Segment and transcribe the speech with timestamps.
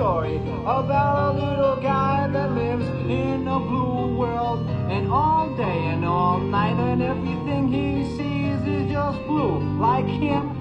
[0.00, 4.66] story about a little guy that lives in a blue world.
[4.88, 10.56] And all day and all night, and everything he sees is just blue, like him.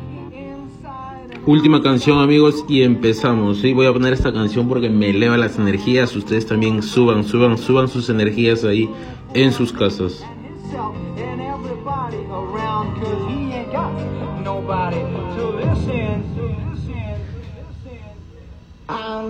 [1.46, 3.60] Última canción amigos y empezamos.
[3.60, 6.14] Sí, voy a poner esta canción porque me eleva las energías.
[6.16, 8.90] Ustedes también suban, suban, suban sus energías ahí
[9.34, 10.22] en sus casas.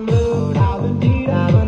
[0.06, 0.56] mood.
[0.56, 1.59] I've been deep.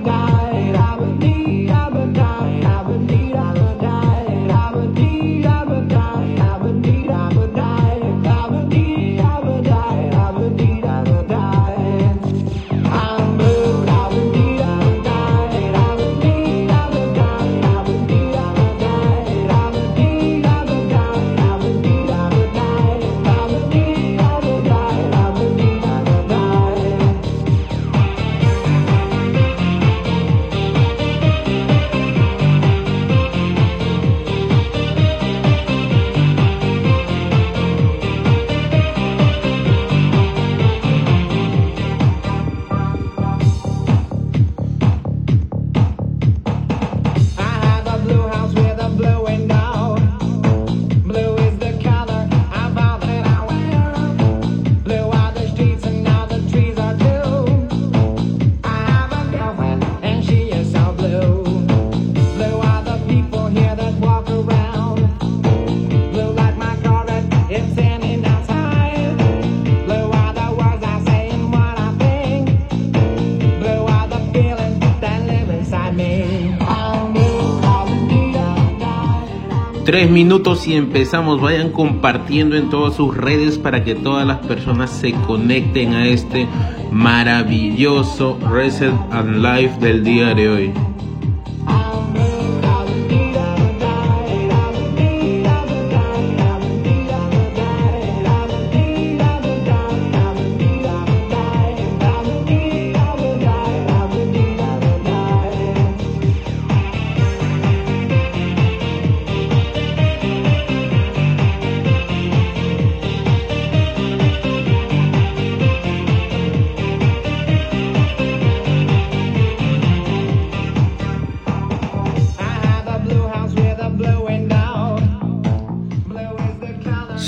[80.11, 81.41] Minutos y empezamos.
[81.41, 86.49] Vayan compartiendo en todas sus redes para que todas las personas se conecten a este
[86.91, 90.92] maravilloso Reset and Life del día de hoy.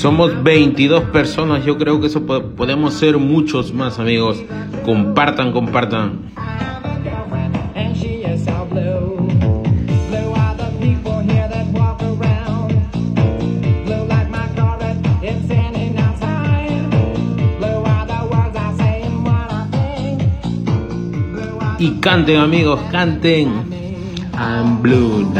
[0.05, 4.37] Somos 22 personas, yo creo que eso podemos ser muchos más amigos.
[4.85, 6.31] Compartan, compartan.
[21.79, 23.73] Y canten amigos, canten.
[24.37, 25.33] I'm blue,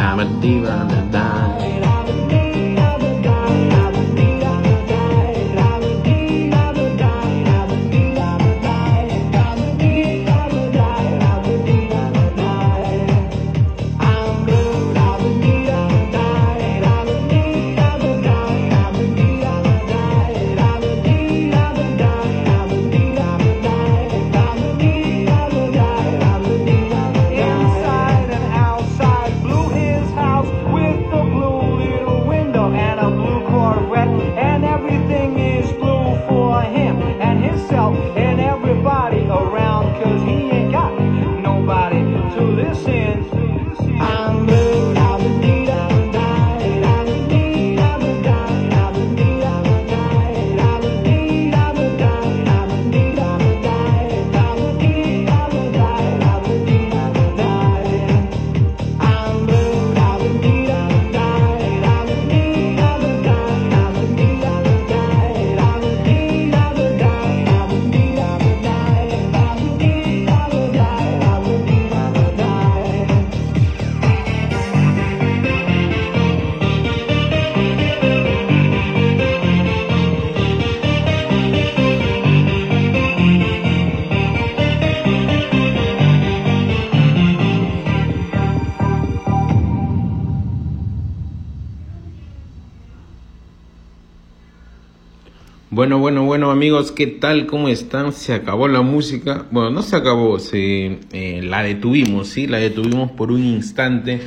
[95.75, 97.47] Bueno, bueno, bueno amigos, ¿qué tal?
[97.47, 98.13] ¿Cómo están?
[98.13, 99.47] Se acabó la música.
[99.51, 102.47] Bueno, no se acabó, se, eh, la detuvimos, ¿sí?
[102.47, 104.21] La detuvimos por un instante,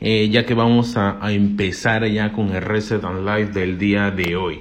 [0.00, 4.36] eh, ya que vamos a, empezar ya con el Reset on Live del día de
[4.36, 4.60] hoy.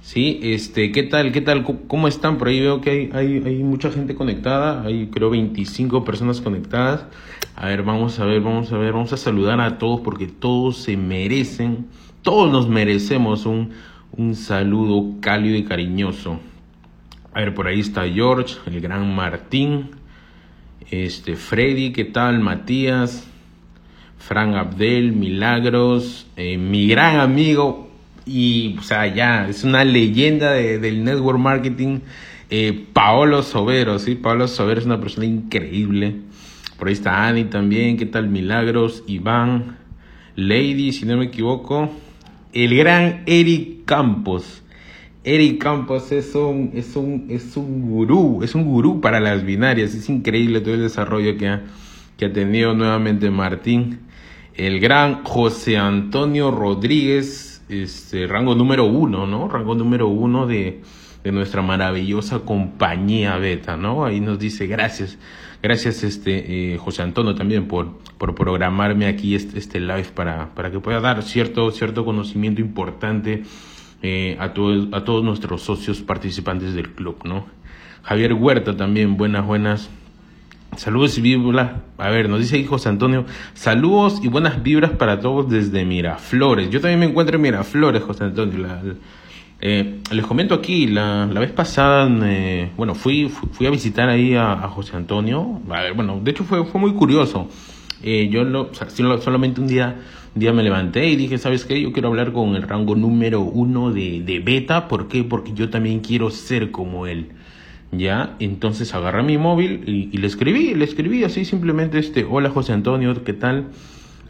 [0.00, 1.32] Sí, este, ¿qué tal?
[1.32, 1.66] ¿Qué tal?
[1.86, 2.38] ¿Cómo están?
[2.38, 7.04] Por ahí veo que hay, hay, hay mucha gente conectada, hay creo 25 personas conectadas.
[7.56, 10.78] A ver, vamos a ver, vamos a ver, vamos a saludar a todos porque todos
[10.78, 11.88] se merecen,
[12.22, 13.72] todos nos merecemos un,
[14.16, 16.40] un saludo cálido y cariñoso.
[17.32, 19.90] A ver, por ahí está George, el gran Martín,
[20.90, 22.40] este Freddy, ¿qué tal?
[22.40, 23.26] Matías,
[24.18, 27.90] Frank Abdel, Milagros, eh, mi gran amigo
[28.26, 32.00] y, o sea, ya, es una leyenda del network marketing.
[32.50, 34.14] Eh, Paolo Sobero, ¿sí?
[34.14, 36.16] Paolo Sobero es una persona increíble.
[36.78, 38.28] Por ahí está Ani también, ¿qué tal?
[38.28, 39.78] Milagros, Iván,
[40.36, 41.90] Lady, si no me equivoco.
[42.52, 44.62] El gran Eric Campos.
[45.24, 49.94] Eric Campos es un, es un, es un gurú, es un gurú para las binarias.
[49.94, 51.62] Es increíble todo el desarrollo que ha,
[52.18, 54.00] que ha tenido nuevamente Martín.
[54.54, 59.48] El gran José Antonio Rodríguez, este, rango número uno, ¿no?
[59.48, 60.82] Rango número uno de,
[61.24, 64.04] de nuestra maravillosa compañía beta, ¿no?
[64.04, 65.18] Ahí nos dice gracias,
[65.62, 70.70] gracias este eh, José Antonio también por, por programarme aquí este, este live para, para
[70.70, 73.44] que pueda dar cierto, cierto conocimiento importante
[74.02, 77.46] eh, a, todo, a todos nuestros socios participantes del club, ¿no?
[78.02, 79.90] Javier Huerta también, buenas, buenas
[80.76, 81.72] Saludos y vibras.
[81.98, 83.26] A ver, nos dice José Antonio.
[83.52, 86.70] Saludos y buenas vibras para todos desde Miraflores.
[86.70, 88.68] Yo también me encuentro en Miraflores, José Antonio.
[89.64, 94.34] Eh, les comento aquí, la, la vez pasada, eh, bueno, fui, fui a visitar ahí
[94.34, 95.60] a, José Antonio.
[95.70, 97.48] A ver, bueno, de hecho fue, fue muy curioso.
[98.02, 100.00] Eh, yo lo, solamente un día,
[100.34, 101.80] día me levanté y dije, ¿sabes qué?
[101.80, 104.88] Yo quiero hablar con el rango número uno de, de beta.
[104.88, 105.22] ¿Por qué?
[105.22, 107.30] Porque yo también quiero ser como él.
[107.92, 112.72] Ya, entonces agarré mi móvil y, le escribí, le escribí así simplemente este, hola José
[112.72, 113.66] Antonio, ¿qué tal?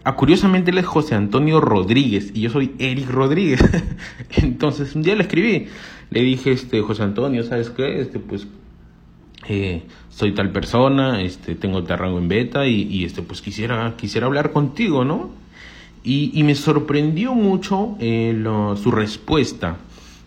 [0.04, 3.60] Ah, curiosamente él es José Antonio Rodríguez y yo soy Eric Rodríguez.
[4.36, 5.68] entonces un día le escribí,
[6.10, 8.00] le dije, este, José Antonio, ¿sabes qué?
[8.00, 8.48] Este, pues,
[9.48, 14.26] eh, soy tal persona, este, tengo tal rango en beta y, este, pues quisiera, quisiera
[14.26, 15.30] hablar contigo, ¿no?
[16.04, 18.36] Y, y me sorprendió mucho eh,
[18.82, 19.76] su respuesta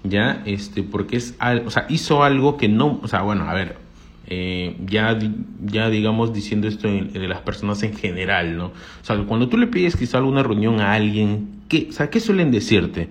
[0.09, 1.35] ya, este, porque es,
[1.65, 3.77] o sea, hizo algo que no, o sea, bueno, a ver,
[4.27, 5.17] eh, ya,
[5.63, 8.65] ya digamos diciendo esto de, las personas en general, ¿no?
[8.67, 12.19] O sea, cuando tú le pides quizá alguna reunión a alguien, ¿qué, o sea, ¿qué
[12.19, 13.09] suelen decirte?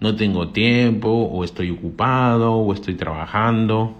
[0.00, 3.96] No tengo tiempo, o estoy ocupado, o estoy trabajando.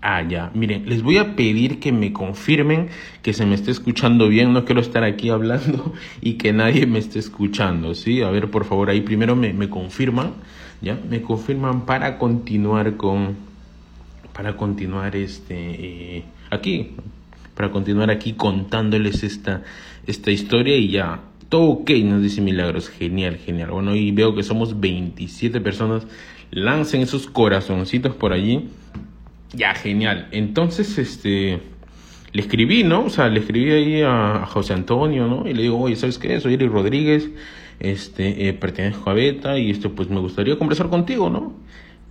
[0.00, 0.50] Ah, ya.
[0.54, 2.88] Miren, les voy a pedir que me confirmen
[3.22, 4.52] que se me esté escuchando bien.
[4.52, 8.22] No quiero estar aquí hablando y que nadie me esté escuchando, ¿sí?
[8.22, 10.34] A ver, por favor, ahí primero me, me confirman.
[10.80, 10.98] ¿ya?
[11.08, 13.36] Me confirman para continuar con,
[14.38, 16.92] para continuar este, eh, aquí,
[17.56, 19.64] para continuar aquí contándoles esta,
[20.06, 23.72] esta historia y ya, todo ok, nos dice Milagros, genial, genial.
[23.72, 26.06] Bueno, y veo que somos 27 personas,
[26.52, 28.68] lancen esos corazoncitos por allí.
[29.54, 30.28] Ya, genial.
[30.30, 31.58] Entonces, este,
[32.30, 33.06] le escribí, ¿no?
[33.06, 35.48] O sea, le escribí ahí a, José Antonio, ¿no?
[35.48, 36.38] Y le digo, oye, ¿sabes qué?
[36.38, 37.28] Soy Eric Rodríguez
[37.80, 41.54] este, eh, pertenezco a Beta y esto, pues me gustaría conversar contigo, ¿no?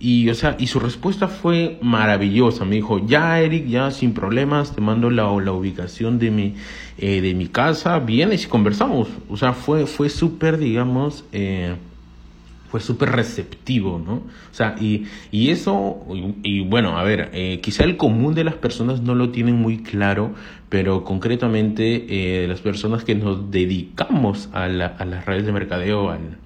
[0.00, 2.64] Y, o sea, y su respuesta fue maravillosa.
[2.64, 6.54] Me dijo, ya, Eric, ya sin problemas, te mando la, la ubicación de mi,
[6.98, 9.08] eh, de mi casa, vienes y conversamos.
[9.28, 11.74] O sea, fue, fue súper, digamos, eh,
[12.70, 14.14] fue súper receptivo, ¿no?
[14.14, 16.04] O sea, y, y eso,
[16.42, 19.78] y, bueno, a ver, eh, quizá el común de las personas no lo tienen muy
[19.82, 20.34] claro,
[20.68, 26.10] pero concretamente eh, las personas que nos dedicamos a, la, a las redes de mercadeo,
[26.10, 26.36] al,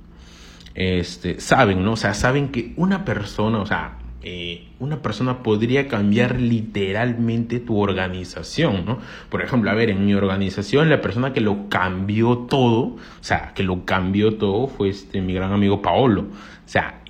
[0.74, 1.92] este, saben, ¿no?
[1.92, 7.78] O sea, saben que una persona, o sea, eh, una persona podría cambiar literalmente tu
[7.78, 8.98] organización, ¿no?
[9.28, 13.52] Por ejemplo, a ver, en mi organización la persona que lo cambió todo, o sea,
[13.54, 16.22] que lo cambió todo fue este mi gran amigo Paolo.
[16.22, 17.02] O sea,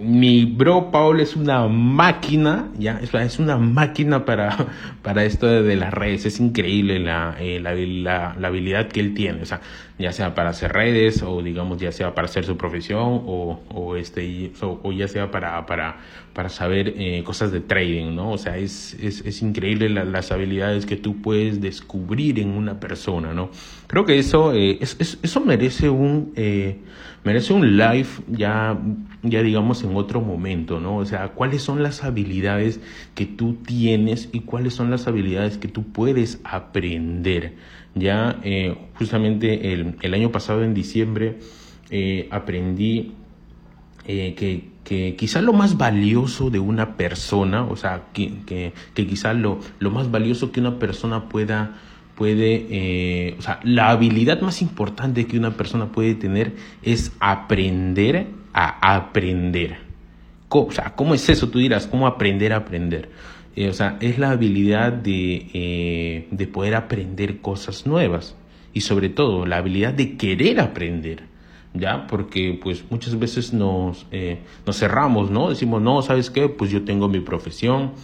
[0.00, 4.56] mi bro Paul es una máquina, ya, es una máquina para,
[5.02, 7.74] para esto de, las redes, es increíble la, eh, la,
[8.38, 9.60] la, habilidad que él tiene, o sea,
[9.98, 13.96] ya sea para hacer redes o digamos ya sea para hacer su profesión o, o
[13.96, 15.98] este, o, ya sea para, para,
[16.32, 18.32] para saber eh, cosas de trading, ¿no?
[18.32, 23.34] O sea, es, es, es increíble las habilidades que tú puedes descubrir en una persona,
[23.34, 23.50] ¿no?
[23.88, 26.32] Creo que eso, eh, es, eso merece un,
[27.24, 28.78] merece un live ya,
[29.22, 30.96] ya digamos en otro momento, ¿no?
[30.96, 32.80] O sea, cuáles son las habilidades
[33.14, 37.54] que tú tienes y cuáles son las habilidades que tú puedes aprender.
[37.98, 41.38] Ya eh, justamente el, el, año pasado en diciembre
[41.90, 43.12] eh, aprendí
[44.06, 49.34] eh, que, que quizá lo más valioso de una persona, o sea, que, que, que
[49.34, 51.78] lo, lo más valioso que una persona pueda
[52.18, 56.52] puede, eh, o sea, la habilidad más importante que una persona puede tener
[56.82, 59.76] es aprender a aprender.
[60.48, 61.48] ¿Cómo, o sea, ¿cómo es eso?
[61.48, 63.10] Tú dirás, ¿cómo aprender a aprender?
[63.58, 68.36] Eh, o sea, es la habilidad de, eh, de poder aprender cosas nuevas
[68.72, 71.24] y sobre todo la habilidad de querer aprender.
[71.74, 72.06] ¿ya?
[72.06, 75.48] Porque pues muchas veces nos, eh, nos cerramos, ¿no?
[75.50, 76.48] Decimos, no, ¿sabes qué?
[76.48, 77.94] Pues yo tengo mi profesión,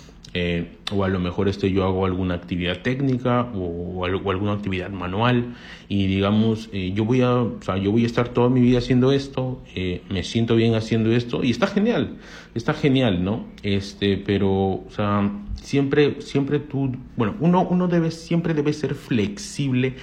[0.92, 5.54] o a lo mejor este, yo hago alguna actividad técnica o, alguna actividad manual
[5.88, 9.12] y digamos, yo, voy a, o sea, yo voy a estar toda mi vida haciendo
[9.12, 9.62] esto,
[10.10, 12.16] me siento bien haciendo esto y está genial,
[12.56, 13.46] está genial, ¿no?
[13.62, 15.30] Este, pero, o sea,
[15.64, 19.96] siempre, siempre tú, bueno, uno, uno debe, siempre debe ser flexible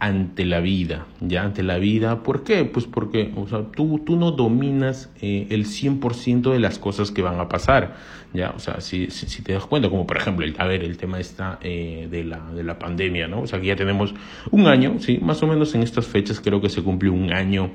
[0.00, 2.22] ante la vida, ya ante la vida.
[2.22, 2.64] ¿Por qué?
[2.64, 7.20] Pues porque o sea, tú, tú no dominas eh, el 100% de las cosas que
[7.20, 7.96] van a pasar,
[8.32, 10.96] ya, o sea, si, si, te das cuenta, como por ejemplo, el, a ver, el
[10.96, 13.40] tema está eh, de, la, de la pandemia, ¿no?
[13.40, 14.14] O sea, que ya tenemos
[14.52, 17.70] un año, sí, más o menos en estas fechas creo que se cumplió un año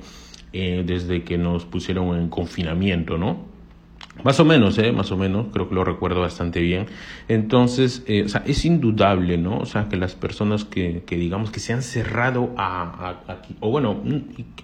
[0.53, 3.52] eh, desde que nos pusieron en confinamiento, ¿no?
[4.21, 4.91] Más o menos, ¿eh?
[4.91, 6.85] Más o menos, creo que lo recuerdo bastante bien.
[7.27, 9.57] Entonces, eh, o sea, es indudable, ¿no?
[9.57, 13.71] O sea, que las personas que, que digamos que se han cerrado a, a, o
[13.71, 14.01] bueno,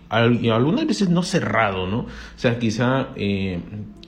[0.09, 2.01] algunas veces no cerrado, ¿no?
[2.01, 3.59] O sea, quizá eh,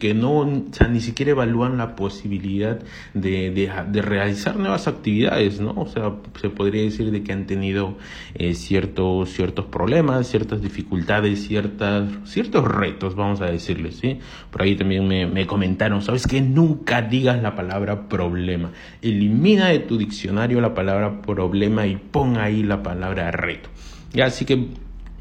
[0.02, 2.80] que no, o sea, ni siquiera evalúan la posibilidad
[3.14, 5.74] de, de, realizar nuevas actividades, ¿no?
[5.78, 8.00] O sea, se podría decir de que han tenido
[8.34, 14.18] eh, ciertos, ciertos problemas, ciertas dificultades, ciertas, ciertos retos, vamos a decirles, ¿sí?
[14.50, 16.42] Por ahí también me, me comentaron, ¿sabes qué?
[16.42, 18.72] Nunca digas la palabra problema.
[19.04, 23.70] Elimina de tu diccionario la palabra problema y pon ahí la palabra reto.
[24.14, 24.68] Ya, así que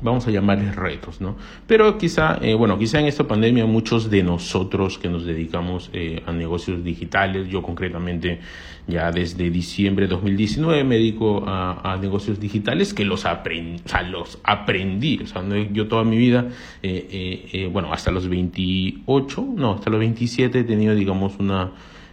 [0.02, 1.36] vamos a llamarles retos, ¿no?
[1.66, 6.22] Pero quizá, eh, bueno, quizá en esta pandemia muchos de nosotros que nos dedicamos eh,
[6.26, 8.40] a negocios digitales, yo concretamente
[8.86, 14.02] ya desde diciembre de 2019 me dedico a, negocios digitales que los, aprendí, o sea,
[14.02, 15.42] los aprendí, o sea,
[15.72, 16.48] yo toda mi vida,
[16.82, 21.72] eh, bueno, hasta los 28, no, hasta los 27 he tenido, digamos, una...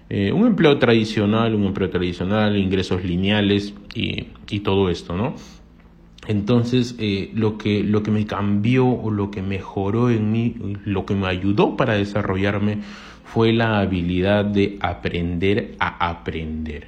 [0.10, 5.36] un empleo tradicional, un empleo tradicional, ingresos lineales y, y todo esto, ¿no?
[6.28, 11.06] Entonces, eh, lo, que, lo que me cambió o lo que mejoró en mí, lo
[11.06, 12.80] que me ayudó para desarrollarme
[13.24, 16.88] fue la habilidad de aprender a aprender.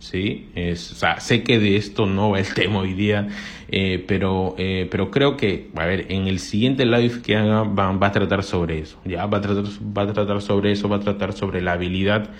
[0.00, 0.48] ¿sí?
[0.56, 3.28] Es, o sea, sé que de esto no va el tema hoy día,
[3.68, 7.94] eh, pero, eh, pero creo que, a ver, en el siguiente live que haga va,
[8.04, 9.26] a tratar sobre eso, ¿ya?
[9.26, 9.64] Va a tratar,
[9.96, 12.30] va a tratar sobre eso, va a tratar sobre la habilidad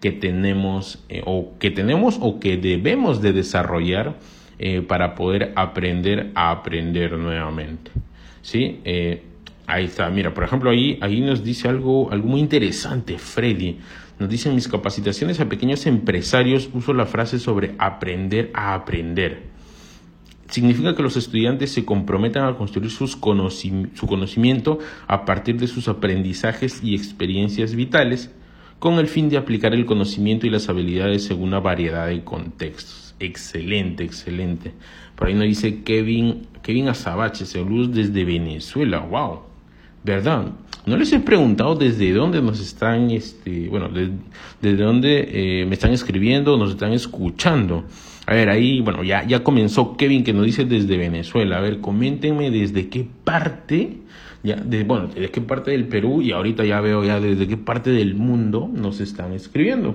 [0.00, 4.16] que tenemos, o que tenemos o que debemos de desarrollar
[4.64, 7.90] eh, para poder aprender a aprender nuevamente.
[8.42, 8.78] ¿Sí?
[8.84, 9.20] Eh,
[9.66, 13.78] ahí está, mira, por ejemplo, ahí, ahí nos dice algo, algo muy interesante, Freddy.
[14.20, 19.46] Nos dice mis capacitaciones a pequeños empresarios uso la frase sobre aprender a aprender.
[20.48, 24.78] Significa que los estudiantes se comprometan a construir sus su conocimiento
[25.08, 28.32] a partir de sus aprendizajes y experiencias vitales
[28.78, 33.01] con el fin de aplicar el conocimiento y las habilidades según una variedad de contextos.
[33.22, 34.72] Excelente, excelente.
[35.14, 38.98] Por ahí nos dice Kevin, Kevin Azabache, saludos desde Venezuela.
[38.98, 39.42] Wow,
[40.02, 40.46] ¿verdad?
[40.86, 45.28] No les he preguntado desde dónde nos están, este, bueno, desde, dónde
[45.60, 47.84] eh, me están escribiendo, nos están escuchando.
[48.26, 51.58] A ver, ahí, bueno, ya, ya comenzó Kevin que nos dice desde Venezuela.
[51.58, 53.98] A ver, coméntenme desde qué parte,
[54.42, 57.56] ya, de, bueno, desde qué parte del Perú y ahorita ya veo ya desde qué
[57.56, 59.94] parte del mundo nos están escribiendo.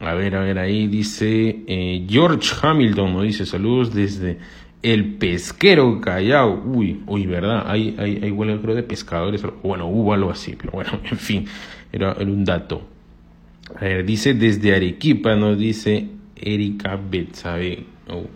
[0.00, 4.38] A ver, a ver, ahí dice eh, George Hamilton, nos dice saludos desde
[4.82, 6.62] el pesquero Callao.
[6.64, 7.64] Uy, uy, ¿verdad?
[7.66, 11.46] Hay, hay, hay huele creo de pescadores, bueno, hubo algo así, pero bueno, en fin,
[11.92, 12.86] era, un dato.
[13.74, 16.08] A ver, dice desde Arequipa, nos dice
[16.40, 17.84] Erika Betsabe.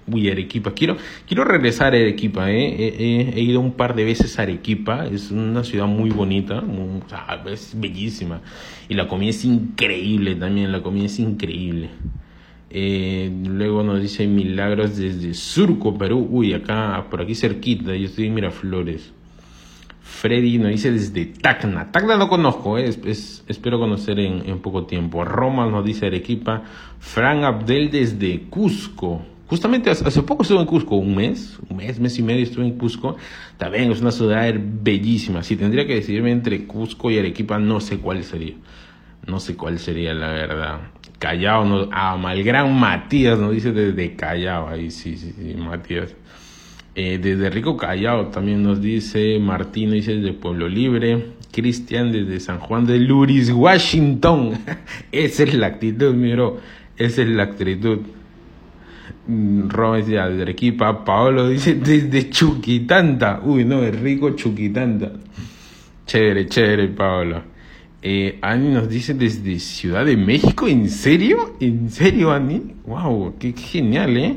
[0.06, 0.72] uy, Arequipa.
[0.72, 3.30] Quiero, quiero regresar a Arequipa, ¿eh?
[3.34, 5.06] He, ido un par de veces a Arequipa.
[5.06, 6.62] Es una ciudad muy bonita,
[7.46, 8.40] es bellísima.
[8.88, 11.90] Y la comida es increíble también, la comida es increíble.
[12.72, 16.26] Eh, luego nos dice Milagros desde Surco, Perú.
[16.30, 19.12] Uy, acá, por aquí cerquita, yo estoy en Miraflores.
[20.00, 21.92] Freddy nos dice desde Tacna.
[21.92, 25.24] Tacna no conozco, eh, espero conocer en, poco tiempo.
[25.24, 26.62] Roma nos dice Arequipa.
[26.98, 29.22] Fran Abdel desde Cusco.
[29.46, 32.78] Justamente hace, poco estuve en Cusco, un mes, un mes, mes y medio estuve en
[32.78, 33.16] Cusco.
[33.56, 35.42] También es una ciudad bellísima.
[35.42, 38.54] Si tendría que decidirme entre Cusco y Arequipa, no sé cuál sería.
[39.26, 40.80] No sé cuál sería la verdad.
[41.18, 44.68] Callao, no, ah, Malgrán Matías nos dice desde Callao.
[44.68, 46.14] Ahí sí, sí, sí, Matías.
[46.94, 51.40] Eh, desde Rico Callao también nos dice Martino, dice desde Pueblo Libre.
[51.52, 54.58] Cristian desde San Juan de Luris, Washington.
[55.12, 56.60] Esa es la actitud, miro.
[56.96, 58.00] Esa es la actitud.
[59.26, 61.04] Mm, dice desde Arequipa.
[61.04, 63.40] Paolo dice desde Chuquitanta.
[63.44, 65.12] Uy, no, es rico Chuquitanta.
[66.06, 67.42] Chévere, chévere, Paolo.
[68.02, 71.54] Eh, Ani nos dice desde Ciudad de México, ¿en serio?
[71.60, 72.74] ¿En serio, Ani?
[72.86, 73.34] ¡Wow!
[73.38, 74.36] ¡Qué, genial, eh!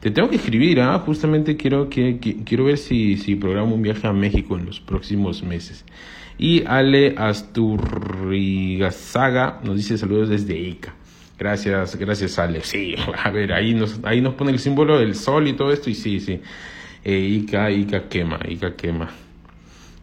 [0.00, 0.98] Te tengo que escribir, ¿ah?
[1.00, 5.42] Justamente quiero, que, quiero ver si, si programo un viaje a México en los próximos
[5.42, 5.84] meses.
[6.38, 10.94] Y Ale Asturrigasaga nos dice saludos desde Ica.
[11.38, 12.62] Gracias, gracias Ale.
[12.62, 15.90] Sí, a ver, ahí nos, ahí nos pone el símbolo del sol y todo esto
[15.90, 16.40] y sí, sí.
[17.04, 19.10] Eh, Ica, Ica quema, Ica quema.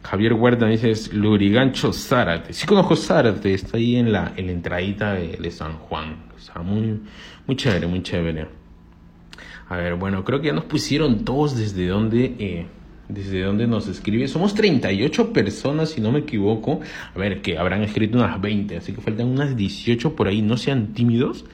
[0.03, 2.53] Javier Huerta dice Lurigancho Zárate.
[2.53, 6.17] Sí conozco Zárate, está ahí en la, en la entradita de, San Juan.
[6.35, 6.99] O sea, muy,
[7.45, 8.47] muy chévere, muy chévere.
[9.69, 12.67] A ver, bueno, creo que ya nos pusieron todos desde donde, eh,
[13.09, 14.27] desde donde nos escribe.
[14.27, 16.79] Somos 38 personas, si no me equivoco.
[17.13, 20.41] A ver, que habrán escrito unas 20, así que faltan unas 18 por ahí.
[20.41, 21.45] No sean tímidos.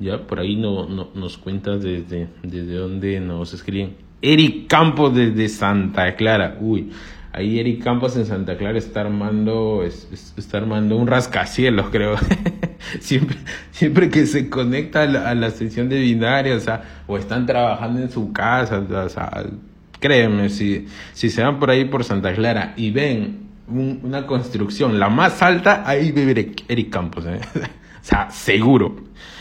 [0.00, 3.96] Ya, por ahí no, no nos cuentas desde, desde donde nos escriben.
[4.22, 6.58] Eric Campos desde Santa Clara.
[6.60, 6.90] Uy,
[7.32, 12.16] Ahí Eric Campos en Santa Clara está armando, está armando un rascacielos, creo.
[13.00, 13.36] siempre,
[13.70, 16.58] siempre que se conecta a la, sesión de binaria,
[17.06, 22.02] o están trabajando en su casa, o créeme, si, si se van por ahí por
[22.02, 27.26] Santa Clara y ven una construcción, la más alta, ahí vive Eric Campos.
[27.26, 27.40] ¿eh?
[27.54, 27.58] o
[28.02, 28.96] sea, seguro,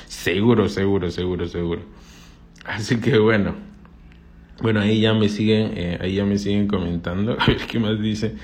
[0.05, 1.81] seguro, seguro, seguro, seguro.
[2.65, 3.68] Así que bueno.
[4.61, 7.35] Bueno, ahí ya me siguen, eh, ahí ya me siguen comentando.
[7.39, 8.35] A ver qué más dice.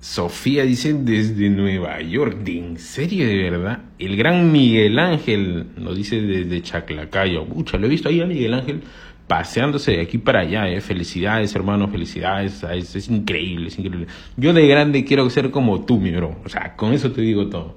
[0.00, 2.38] Sofía dice desde Nueva York.
[2.38, 3.82] ¿De en serio, de verdad?
[3.98, 7.44] El gran Miguel Ángel nos dice desde Chaclacayo.
[7.44, 8.82] Pucha, lo he visto ahí a Miguel Ángel
[9.28, 10.68] paseándose de aquí para allá.
[10.68, 10.80] Eh.
[10.80, 12.64] Felicidades, hermano, felicidades.
[12.64, 14.08] Es, es, increíble, es increíble.
[14.36, 16.36] Yo de grande quiero ser como tú, mi bro.
[16.44, 17.76] O sea, con eso te digo todo.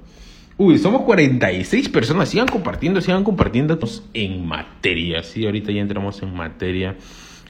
[0.58, 2.30] Uy, somos 46 personas.
[2.30, 3.78] Sigan compartiendo, sigan compartiendo
[4.14, 5.22] en materia.
[5.22, 6.96] Sí, ahorita ya entramos en materia.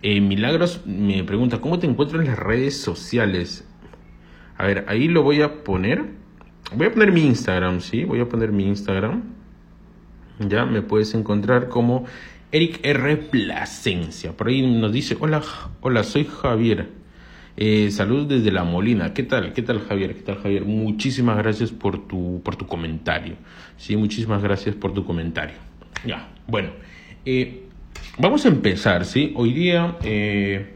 [0.08, 3.68] Eh, Milagros me pregunta, ¿cómo te encuentras en las redes sociales?
[4.56, 6.06] A ver, ahí lo voy a poner.
[6.76, 8.04] Voy a poner mi Instagram, ¿sí?
[8.04, 9.24] Voy a poner mi Instagram.
[10.48, 12.06] Ya me puedes encontrar como
[12.52, 13.18] Eric R.
[13.18, 14.38] Plasencia.
[14.38, 15.42] Por ahí nos dice, hola,
[15.82, 16.88] hola, soy Javier.
[17.58, 19.12] Eh, saludos desde La Molina.
[19.12, 19.54] ¿Qué tal?
[19.54, 20.14] ¿Qué tal, Javier?
[20.14, 20.66] ¿Qué tal, Javier?
[20.66, 23.38] Muchísimas gracias por tu, por tu comentario.
[23.78, 25.56] Sí, muchísimas gracias por tu comentario.
[26.06, 26.70] Ya, bueno.
[27.26, 27.65] Eh,
[28.18, 29.34] Vamos a empezar, ¿sí?
[29.36, 30.74] Hoy día, eh,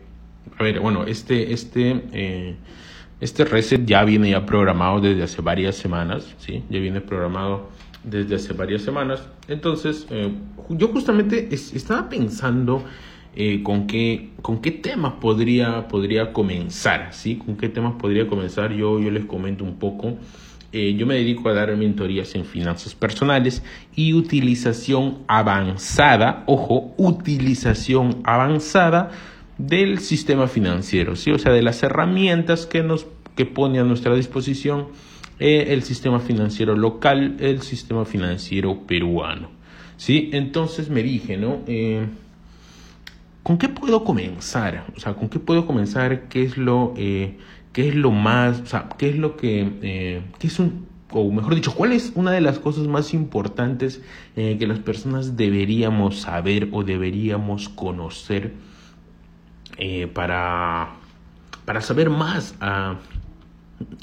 [0.57, 2.55] a ver, bueno, este, este, eh,
[3.21, 6.65] este reset ya viene ya programado desde hace varias semanas, ¿sí?
[6.69, 7.69] Ya viene programado
[8.03, 9.25] desde hace varias semanas.
[9.47, 10.33] Entonces, eh,
[10.67, 12.83] yo justamente estaba pensando
[13.63, 17.37] con, qué, con qué temas podría, podría comenzar, ¿sí?
[17.37, 18.73] Con qué temas podría comenzar.
[18.73, 20.17] Yo, yo les comento un poco.
[20.71, 23.63] Eh, yo me dedico a dar mentorías en finanzas personales
[23.95, 29.09] y utilización avanzada, ojo, utilización avanzada
[29.57, 31.31] del sistema financiero, ¿sí?
[31.31, 34.87] o sea, de las herramientas que nos que pone a nuestra disposición
[35.39, 39.49] eh, el sistema financiero local, el sistema financiero peruano.
[39.95, 40.29] ¿sí?
[40.33, 41.59] Entonces me dije, ¿no?
[41.65, 42.05] Eh,
[43.43, 44.85] ¿Con qué puedo comenzar?
[44.95, 46.27] O sea, ¿con qué puedo comenzar?
[46.27, 46.93] ¿Qué es lo
[47.73, 51.31] qué es lo más, o sea, qué es lo que, eh, qué es un, o
[51.31, 54.01] mejor dicho, cuál es una de las cosas más importantes
[54.35, 58.53] eh, que las personas deberíamos saber o deberíamos conocer
[59.77, 60.95] eh, para,
[61.65, 62.97] para saber más ah,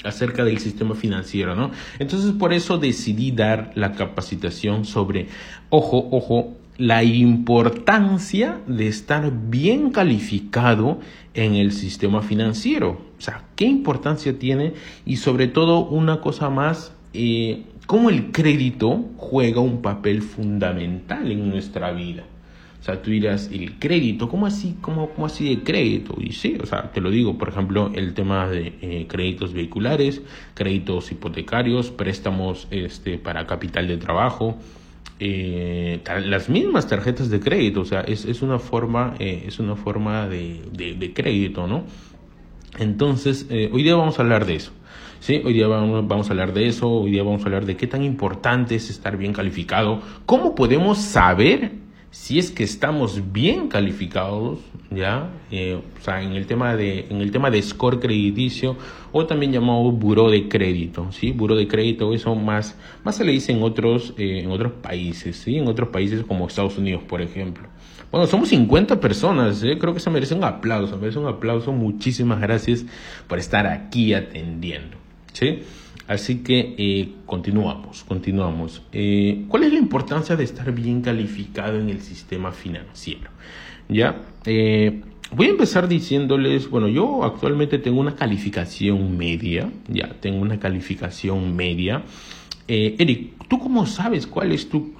[0.03, 1.71] acerca del sistema financiero, ¿no?
[1.99, 5.27] Entonces por eso decidí dar la capacitación sobre,
[5.69, 10.99] ojo, ojo, la importancia de estar bien calificado
[11.33, 13.01] en el sistema financiero.
[13.17, 14.73] O sea, qué importancia tiene
[15.05, 21.49] y sobre todo una cosa más, eh, cómo el crédito juega un papel fundamental en
[21.49, 22.23] nuestra vida.
[22.79, 26.15] O sea, tú dirás, el crédito, ¿cómo así, cómo, cómo así de crédito?
[26.19, 30.21] Y sí, o sea, te lo digo, por ejemplo, el tema de eh, créditos vehiculares,
[30.53, 34.57] créditos hipotecarios, préstamos este, para capital de trabajo,
[35.19, 39.75] eh, las mismas tarjetas de crédito, o sea, es, es una forma, eh, es una
[39.75, 41.85] forma de, de, crédito, ¿no?
[42.77, 44.71] Entonces, eh, hoy día vamos a hablar de eso.
[45.19, 47.75] Sí, hoy día vamos, vamos, a hablar de eso, hoy día vamos a hablar de
[47.75, 51.71] qué tan importante es estar bien calificado, cómo podemos saber
[52.11, 57.21] si es que estamos bien calificados, ya, eh, o sea, en el tema de, en
[57.21, 58.77] el tema de score crediticio
[59.11, 63.33] o también llamado buro de crédito, sí, buro de crédito, eso más, más se le
[63.33, 67.21] dice en otros, eh, en otros países, sí, en otros países como Estados Unidos, por
[67.21, 67.67] ejemplo.
[68.09, 69.77] Bueno, somos 50 personas, ¿eh?
[69.77, 71.73] creo que se merece un aplauso, merece un aplauso.
[71.73, 72.85] Muchísimas gracias
[73.27, 74.95] por estar aquí atendiendo,
[75.33, 75.59] ¿sí?
[76.07, 78.81] Así que eh, continuamos, continuamos.
[78.93, 83.29] Eh, ¿Cuál es la importancia de estar bien calificado en el sistema financiero?
[83.89, 90.39] Ya, eh, voy a empezar diciéndoles, bueno, yo actualmente tengo una calificación media, ya, tengo
[90.39, 92.03] una calificación media.
[92.69, 94.93] Eh, Eric, ¿tú cómo sabes cuál es tu,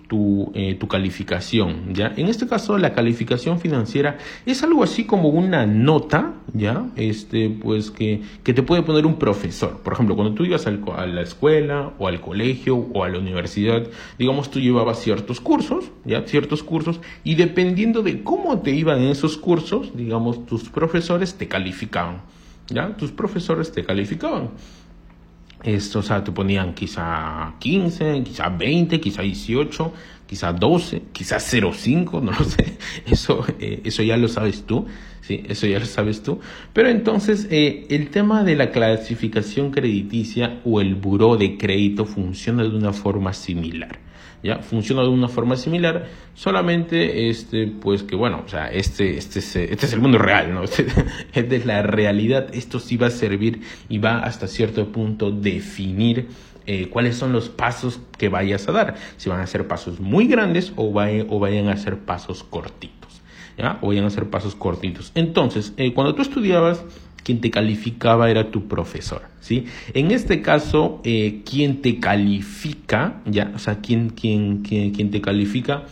[0.53, 1.93] eh, tu, calificación?
[1.93, 2.13] ¿ya?
[2.15, 6.86] En este caso, la calificación financiera es algo así como una nota, ¿ya?
[6.95, 9.82] Este, pues que, que te puede poner un profesor.
[9.84, 13.19] Por ejemplo, cuando tú ibas al, a la escuela o al colegio o a la
[13.19, 13.86] universidad,
[14.17, 16.21] digamos, tú llevabas ciertos cursos, ¿ya?
[16.21, 21.49] Ciertos cursos, y dependiendo de cómo te iban en esos cursos, digamos, tus profesores te
[21.49, 22.21] calificaban,
[22.69, 22.95] ¿ya?
[22.95, 24.51] Tus profesores te calificaban.
[25.63, 29.93] Esto, o sea, te ponían quizá 15, quizá 20, quizá 18,
[30.28, 32.78] quizá 12, quizá 0,5, no lo sé.
[33.06, 34.86] Eso, eh, eso ya lo sabes tú,
[35.22, 36.40] sí, eso ya lo sabes tú.
[36.74, 42.63] Pero entonces, eh, el tema de la clasificación crediticia o el buró de crédito funciona
[42.63, 44.00] de una forma similar.
[44.44, 44.60] ¿ya?
[44.60, 49.56] Funciona de una forma similar, solamente este, pues que bueno, o sea, este, este, es,
[49.56, 50.63] este es el mundo real, ¿no?
[50.63, 50.86] Este,
[51.34, 56.28] esta es la realidad, esto sí va a servir y va hasta cierto punto definir
[56.67, 60.27] eh, cuáles son los pasos que vayas a dar, si van a ser pasos muy
[60.27, 63.21] grandes o, vayan a ser pasos cortitos.
[63.82, 65.12] O vayan a ser pasos cortitos.
[65.15, 66.84] Entonces, eh, cuando tú estudiabas,
[67.27, 69.65] quien te calificaba era tu profesor, ¿sí?
[69.93, 75.84] En este caso, eh, quien te califica, ya, o sea, quien, quien, quien, te califica,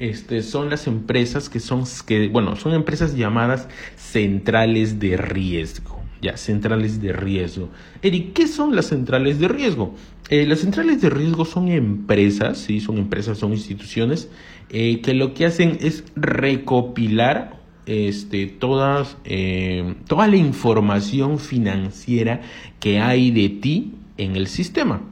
[0.00, 6.36] este, son las empresas que son, que, bueno, son empresas llamadas centrales de riesgo, ya,
[6.36, 7.70] centrales de riesgo.
[8.02, 9.94] Eric, ¿qué son las centrales de riesgo?
[10.28, 14.28] Eh, las centrales de riesgo son empresas, sí, son empresas, son instituciones
[14.70, 22.42] eh, que lo que hacen es recopilar este, todas, eh, toda la información financiera
[22.78, 25.02] que hay de ti en el sistema.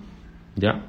[0.55, 0.88] ¿Ya?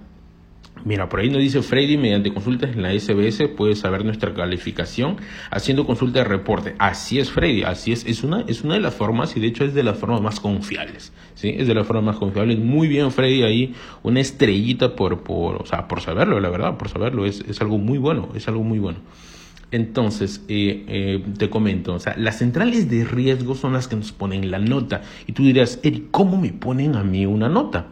[0.86, 5.18] Mira, por ahí nos dice Freddy, mediante consultas en la SBS puedes saber nuestra calificación
[5.52, 6.76] haciendo consulta de reporte.
[6.80, 8.06] Así es, Freddy, así es.
[8.06, 10.40] Es una, es una de las formas y de hecho es de las formas más
[10.40, 11.12] confiables.
[11.36, 11.54] ¿sí?
[11.58, 12.60] Es de las formas más confiables.
[12.60, 16.90] Muy bien, Freddy, ahí una estrellita por, por, o sea, por saberlo, la verdad, por
[16.90, 17.26] saberlo.
[17.26, 19.00] Es, es algo muy bueno, es algo muy bueno.
[19.72, 24.12] Entonces, eh, eh, te comento, o sea, las centrales de riesgo son las que nos
[24.12, 25.04] ponen la nota.
[25.28, 27.88] Y tú dirás, Eric, ¿cómo me ponen a mí una nota?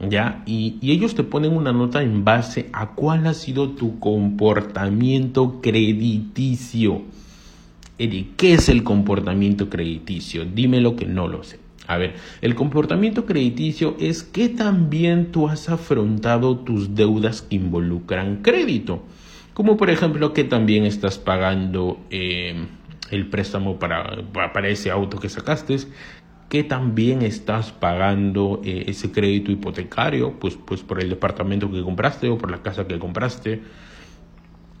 [0.00, 0.42] ¿Ya?
[0.46, 5.60] Y, y, ellos te ponen una nota en base a cuál ha sido tu comportamiento
[5.60, 7.02] crediticio.
[8.38, 10.46] ¿qué es el comportamiento crediticio?
[10.46, 11.60] Dímelo que no lo sé.
[11.86, 18.40] A ver, el comportamiento crediticio es que también tú has afrontado tus deudas que involucran
[18.40, 19.02] crédito
[19.60, 22.66] como por ejemplo que también estás pagando eh,
[23.10, 25.76] el préstamo para, para ese auto que sacaste,
[26.50, 32.28] que también estás pagando eh, ese crédito hipotecario, pues, pues por el departamento que compraste
[32.28, 33.62] o por la casa que compraste,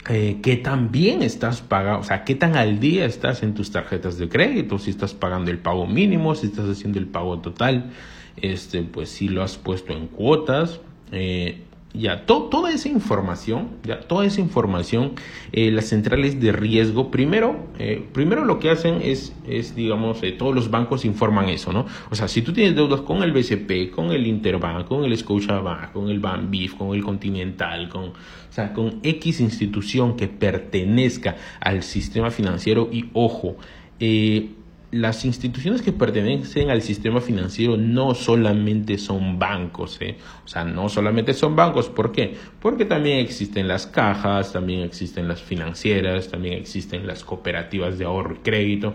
[0.08, 4.18] eh, que también estás pagando, o sea, qué tan al día estás en tus tarjetas
[4.18, 7.92] de crédito, si estás pagando el pago mínimo, si estás haciendo el pago total,
[8.36, 10.80] este, pues si lo has puesto en cuotas,
[11.12, 15.12] eh, ya, toda esa información, ya, toda esa información,
[15.52, 20.32] eh, las centrales de riesgo, primero, eh, primero lo que hacen es, es digamos, eh,
[20.32, 21.86] todos los bancos informan eso, ¿no?
[22.10, 25.92] O sea, si tú tienes deudas con el BCP, con el Interbank, con el Scotiabank,
[25.92, 31.82] con el Banbif, con el Continental, con, o sea, con X institución que pertenezca al
[31.82, 33.56] sistema financiero y ojo,
[33.98, 34.50] eh,
[34.92, 40.16] las instituciones que pertenecen al sistema financiero no solamente son bancos, ¿eh?
[40.44, 42.36] o sea, no solamente son bancos, ¿por qué?
[42.60, 48.34] Porque también existen las cajas, también existen las financieras, también existen las cooperativas de ahorro
[48.34, 48.94] y crédito.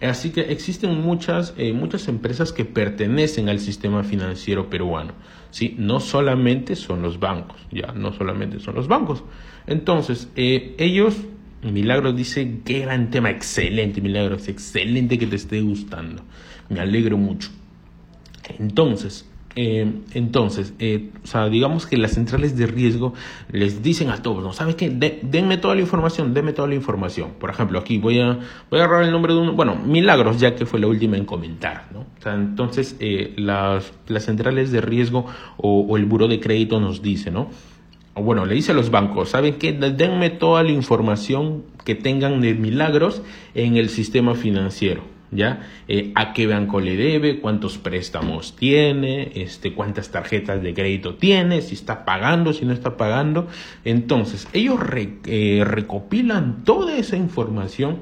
[0.00, 5.12] Así que existen muchas, eh, muchas empresas que pertenecen al sistema financiero peruano.
[5.50, 5.76] ¿sí?
[5.78, 9.22] No solamente son los bancos, ya, no solamente son los bancos.
[9.66, 11.16] Entonces, eh, ellos
[11.62, 16.22] Milagros dice, qué gran tema, excelente, Milagros, excelente que te esté gustando.
[16.68, 17.50] Me alegro mucho.
[18.58, 23.12] Entonces, eh, entonces, eh, o sea, digamos que las centrales de riesgo
[23.50, 24.52] les dicen a todos, ¿no?
[24.52, 24.90] ¿Sabes qué?
[24.90, 27.32] denme toda la información, denme toda la información.
[27.38, 28.38] Por ejemplo, aquí voy a,
[28.70, 31.26] voy a agarrar el nombre de uno, bueno, Milagros, ya que fue la última en
[31.26, 32.06] comentar, ¿no?
[32.30, 35.26] Entonces, eh, las, las centrales de riesgo
[35.58, 37.50] o, o el buro de crédito nos dice, ¿no?
[38.14, 39.72] Bueno, le dice a los bancos, ¿saben qué?
[39.72, 43.22] Denme toda la información que tengan de milagros
[43.54, 45.66] en el sistema financiero, ¿ya?
[45.88, 51.62] Eh, a qué banco le debe, cuántos préstamos tiene, este, cuántas tarjetas de crédito tiene,
[51.62, 53.48] si está pagando, si no está pagando.
[53.84, 58.00] Entonces, ellos eh, recopilan toda esa información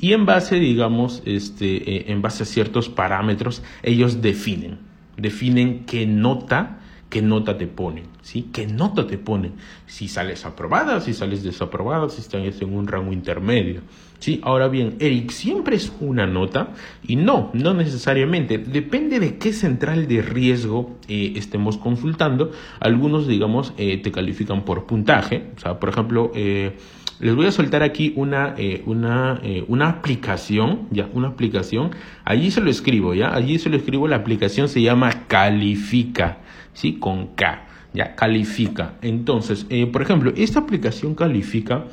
[0.00, 4.78] y en base, digamos, este, eh, en base a ciertos parámetros, ellos definen,
[5.16, 6.80] definen qué nota
[7.12, 8.48] qué nota te ponen, ¿sí?
[8.54, 9.52] ¿Qué nota te ponen?
[9.86, 13.82] Si sales aprobada, si sales desaprobada, si estás en un rango intermedio,
[14.22, 14.40] ¿sí?
[14.44, 16.68] Ahora bien, Eric, ¿siempre es una nota?
[17.02, 18.56] Y no, no necesariamente.
[18.56, 22.52] Depende de qué central de riesgo eh, estemos consultando.
[22.78, 25.50] Algunos, digamos, eh, te califican por puntaje.
[25.56, 26.76] O sea, por ejemplo, eh,
[27.18, 28.54] les voy a soltar aquí una,
[28.86, 31.90] una, una aplicación, ya, una aplicación.
[32.24, 33.34] Allí se lo escribo, ya.
[33.34, 34.06] Allí se lo escribo.
[34.06, 36.38] La aplicación se llama Califica.
[36.74, 36.94] ¿sí?
[36.94, 38.94] Con K, ya, califica.
[39.02, 41.86] Entonces, por ejemplo, esta aplicación califica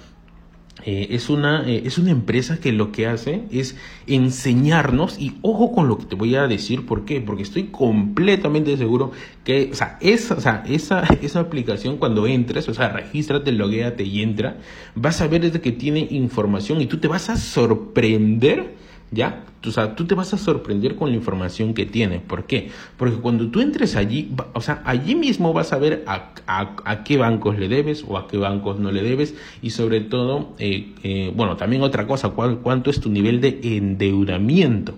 [0.86, 3.76] eh, es, una, eh, es una empresa que lo que hace es
[4.08, 7.22] enseñarnos, y ojo con lo que te voy a decir, ¿por qué?
[7.22, 9.12] Porque estoy completamente seguro
[9.44, 14.04] que, o sea, esa, o sea, esa, esa aplicación cuando entres, o sea, regístrate, logueate
[14.04, 14.58] y entra,
[14.96, 18.76] vas a ver desde que tiene información y tú te vas a sorprender
[19.12, 19.44] ¿Ya?
[19.66, 22.20] O sea, tú te vas a sorprender con la información que tiene.
[22.20, 22.70] ¿Por qué?
[22.96, 27.18] Porque cuando tú entres allí, o sea, allí mismo vas a ver a, a, qué
[27.18, 31.34] bancos le debes o a qué bancos no le debes y sobre todo, eh, eh,
[31.36, 34.94] bueno, también otra cosa, cuánto es tu nivel de endeudamiento.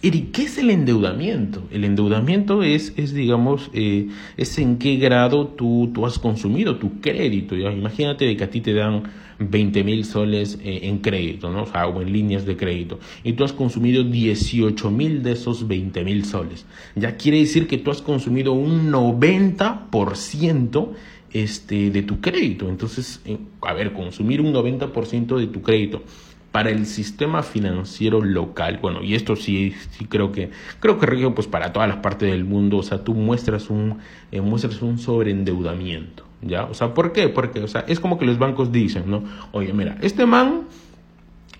[0.00, 1.64] ¿Y qué es el endeudamiento?
[1.72, 7.00] El endeudamiento es, es digamos, eh, es en qué grado tú, tú has consumido tu
[7.00, 7.56] crédito.
[7.56, 9.02] Imagínate de que a ti te dan
[9.38, 11.62] 20 mil soles eh, en crédito, ¿no?
[11.62, 12.98] O, sea, o en líneas de crédito.
[13.24, 16.66] Y tú has consumido 18 mil de esos 20 mil soles.
[16.94, 20.88] Ya quiere decir que tú has consumido un 90%
[21.32, 22.68] este, de tu crédito.
[22.68, 26.02] Entonces, eh, a ver, consumir un 90% de tu crédito
[26.58, 28.80] para el sistema financiero local.
[28.82, 32.32] Bueno, y esto sí, sí creo que creo que rige pues para todas las partes
[32.32, 32.78] del mundo.
[32.78, 33.98] O sea, tú muestras un
[34.32, 36.24] eh, muestras un sobreendeudamiento.
[36.42, 36.64] ¿Ya?
[36.64, 37.28] O sea, ¿por qué?
[37.28, 39.22] Porque, o sea, es como que los bancos dicen, ¿no?
[39.52, 40.62] Oye, mira, este man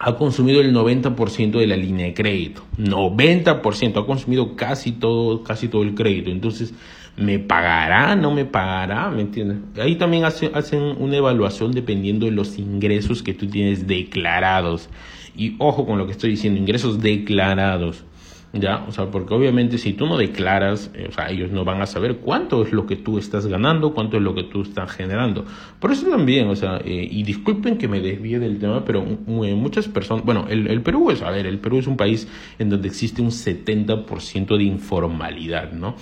[0.00, 2.64] ha consumido el 90% de la línea de crédito.
[2.76, 6.32] 90%, ha consumido casi todo, casi todo el crédito.
[6.32, 6.74] Entonces,
[7.18, 8.16] ¿me pagará?
[8.16, 9.10] ¿No me pagará?
[9.10, 9.58] ¿Me entiendes?
[9.80, 14.88] Ahí también hacen una evaluación dependiendo de los ingresos que tú tienes declarados.
[15.36, 18.04] Y ojo con lo que estoy diciendo, ingresos declarados.
[18.52, 18.84] ¿ya?
[18.88, 21.86] O sea, porque obviamente si tú no declaras, eh, o sea, ellos no van a
[21.86, 25.44] saber cuánto es lo que tú estás ganando, cuánto es lo que tú estás generando.
[25.78, 29.88] Por eso también, o sea, eh, y disculpen que me desvíe del tema, pero muchas
[29.88, 32.28] personas, bueno, el, el, Perú es, a ver, el Perú es un país
[32.58, 35.96] en donde existe un 70% de informalidad, ¿no?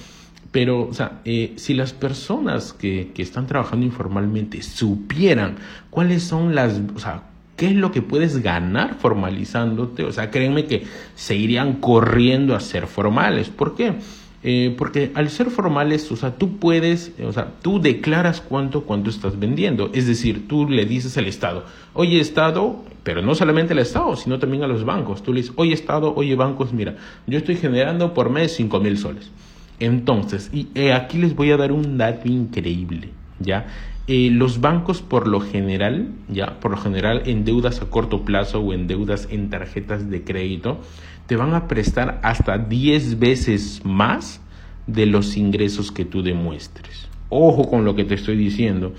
[0.57, 5.57] Pero, o sea, eh, si las personas que, que están trabajando informalmente supieran
[5.91, 7.25] cuáles son las, o sea,
[7.57, 10.05] ¿Qué es lo que puedes ganar formalizándote?
[10.05, 13.51] O sea, créanme que se irían corriendo a ser formales.
[13.51, 13.97] ¿Por qué?
[14.43, 19.11] Eh, porque al ser formales, o sea, tú puedes, o sea, tú declaras cuánto, cuánto
[19.11, 19.91] estás vendiendo.
[19.93, 24.39] Es decir, tú le dices al Estado, oye Estado, pero no solamente al Estado, sino
[24.39, 25.23] también a los bancos.
[25.23, 28.97] Tú le dices, oye Estado, oye bancos, mira, yo estoy generando por mes 5 mil
[28.97, 29.31] soles.
[29.79, 33.11] Entonces, y eh, aquí les voy a dar un dato increíble,
[33.41, 33.67] ¿ya?
[34.09, 38.61] Eh, los bancos por lo general, ya, por lo general en deudas a corto plazo
[38.61, 40.81] o en deudas en tarjetas de crédito,
[41.27, 44.41] te van a prestar hasta 10 veces más
[44.87, 47.09] de los ingresos que tú demuestres.
[47.29, 48.95] Ojo con lo que te estoy diciendo.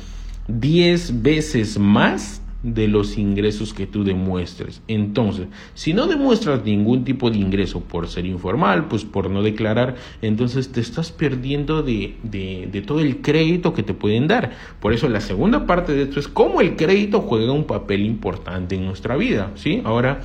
[0.50, 4.82] 10 veces más de los ingresos que tú demuestres.
[4.88, 9.96] Entonces, si no demuestras ningún tipo de ingreso por ser informal, pues por no declarar,
[10.22, 14.52] entonces te estás perdiendo de, de, todo el crédito que te pueden dar.
[14.80, 18.76] Por eso la segunda parte de esto es cómo el crédito juega un papel importante
[18.76, 19.52] en nuestra vida.
[19.56, 19.82] ¿sí?
[19.84, 20.22] Ahora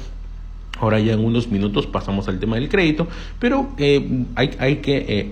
[0.81, 3.07] Ahora ya en unos minutos pasamos al tema del crédito,
[3.39, 5.31] pero eh, hay, hay, que eh,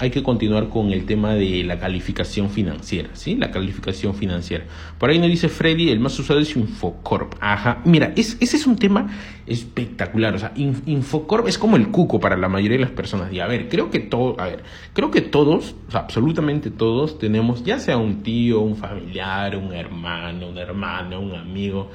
[0.00, 3.36] hay que continuar con el tema de la calificación financiera, ¿sí?
[3.36, 4.64] La calificación financiera.
[4.98, 7.34] Por ahí nos dice Freddy, el más usado es Infocorp.
[7.38, 9.10] Ajá, mira, ese es un tema
[9.46, 10.34] espectacular.
[10.34, 13.30] O sea, Infocorp es como el cuco para la mayoría de las personas.
[13.30, 14.62] Y a ver, creo que todo, a ver,
[14.94, 19.74] creo que todos, o sea, absolutamente todos tenemos, ya sea un tío, un familiar, un
[19.74, 21.90] hermano, una hermana, un amigo,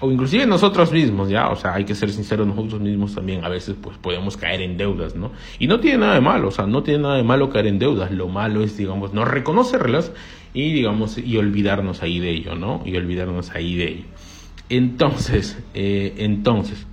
[0.00, 1.48] o inclusive nosotros mismos, ¿ya?
[1.48, 4.78] O sea, hay que ser sinceros, nosotros mismos también a veces pues podemos caer en
[4.78, 5.30] deudas, ¿no?
[5.58, 7.78] Y no tiene nada de malo, o sea, no tiene nada de malo caer en
[7.78, 10.12] deudas, lo malo es, digamos, no reconocerlas
[10.54, 12.82] y, digamos, y olvidarnos ahí de ello, ¿no?
[12.86, 14.04] Y olvidarnos ahí de ello.
[14.70, 16.86] Entonces, eh, entonces,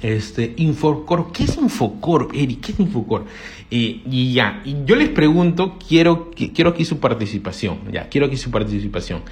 [0.00, 2.60] este, Infocor, ¿qué es Infocor, Eric?
[2.60, 3.26] ¿Qué es Infocor?
[3.70, 8.38] Eh, y ya, y yo les pregunto, quiero, quiero aquí su participación, ya, quiero aquí
[8.38, 9.22] su participación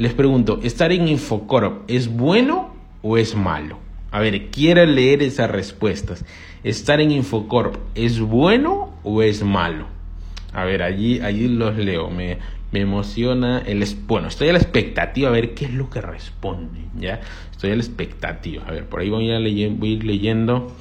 [0.00, 3.78] les pregunto, ¿estar en Infocorp es bueno o es malo?
[4.10, 6.24] A ver, quiero leer esas respuestas.
[6.64, 9.84] ¿Estar en Infocorp es bueno o es malo?
[10.54, 12.08] A ver, allí, allí los leo.
[12.08, 12.38] Me,
[12.72, 16.80] me emociona el bueno estoy a la expectativa a ver qué es lo que responde
[16.96, 20.72] ya estoy a la expectativa a ver por ahí voy a, voy a ir leyendo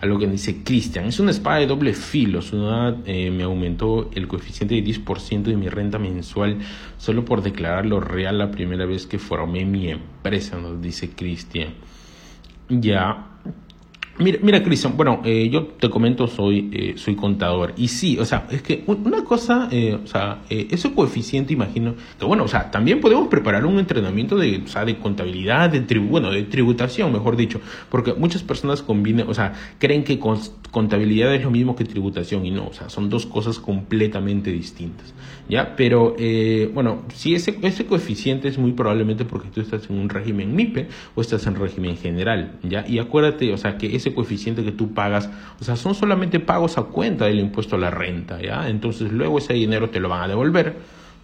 [0.00, 1.06] a lo que dice Cristian.
[1.06, 2.40] Es una espada de doble filo.
[2.40, 6.58] Su edad eh, me aumentó el coeficiente de 10% de mi renta mensual
[6.98, 11.74] solo por declarar lo real la primera vez que formé mi empresa, nos dice Cristian.
[12.68, 13.26] Ya,
[14.20, 17.72] Mira, mira Cristian, bueno, eh, yo te comento, soy, eh, soy contador.
[17.76, 22.24] Y sí, o sea, es que una cosa, eh, o sea, ese coeficiente, imagino, que
[22.24, 26.08] bueno, o sea, también podemos preparar un entrenamiento de, o sea, de contabilidad, de tribu,
[26.08, 31.44] bueno, de tributación, mejor dicho, porque muchas personas combinen, o sea, creen que contabilidad es
[31.44, 35.14] lo mismo que tributación y no, o sea, son dos cosas completamente distintas,
[35.48, 35.74] ¿ya?
[35.76, 36.14] Pero,
[36.72, 40.88] bueno, si ese, ese coeficiente es muy probablemente porque tú estás en un régimen MIPE
[41.14, 42.84] o estás en régimen general, ¿ya?
[42.86, 45.30] Y acuérdate, o sea, que ese coeficiente que tú pagas,
[45.60, 48.68] o sea, son solamente pagos a cuenta del impuesto a la renta, ¿ya?
[48.68, 50.76] Entonces luego ese dinero te lo van a devolver,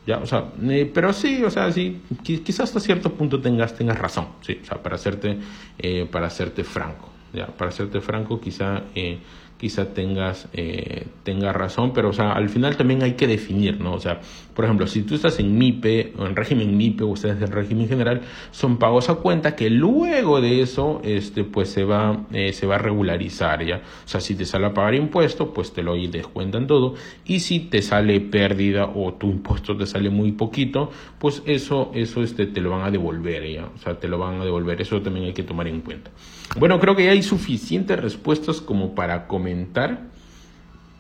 [0.07, 0.19] ¿ya?
[0.19, 4.27] O sea, eh, pero sí, o sea, sí, quizás hasta cierto punto tengas, tengas razón,
[4.41, 5.39] sí, o sea, para hacerte,
[5.79, 7.47] eh, para hacerte franco, ¿ya?
[7.47, 8.83] Para hacerte franco, quizá...
[8.95, 9.19] Eh,
[9.65, 11.07] quizá tengas, eh,
[11.55, 13.95] razón, pero o sea, al final también hay que definir, ¿no?
[13.95, 14.21] O sea,
[14.55, 17.89] por ejemplo, si tú estás en MIPE, o en régimen MIPE, o estás en régimen
[17.89, 22.67] general, son pagos a cuenta que luego de eso, este, pues se va, eh, se
[22.67, 23.83] va a regularizar, ¿ya?
[24.05, 27.61] O sea, si te sale a pagar impuesto, pues te lo descuentan todo, y si
[27.61, 32.61] te sale pérdida o tu impuesto te sale muy poquito, pues eso, eso este, te
[32.61, 33.67] lo van a devolver, ¿ya?
[33.75, 36.11] O sea, te lo van a devolver, eso también hay que tomar en cuenta.
[36.59, 40.14] Bueno, creo que ya hay suficientes respuestas como para comentar.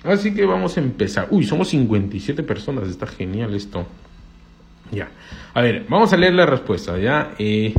[0.04, 1.28] Así que vamos a empezar.
[1.30, 3.86] Uy, somos 57 personas, está genial esto.
[4.92, 5.08] Ya.
[5.54, 7.34] A ver, vamos a leer la respuesta, ¿ya?
[7.38, 7.74] Eh,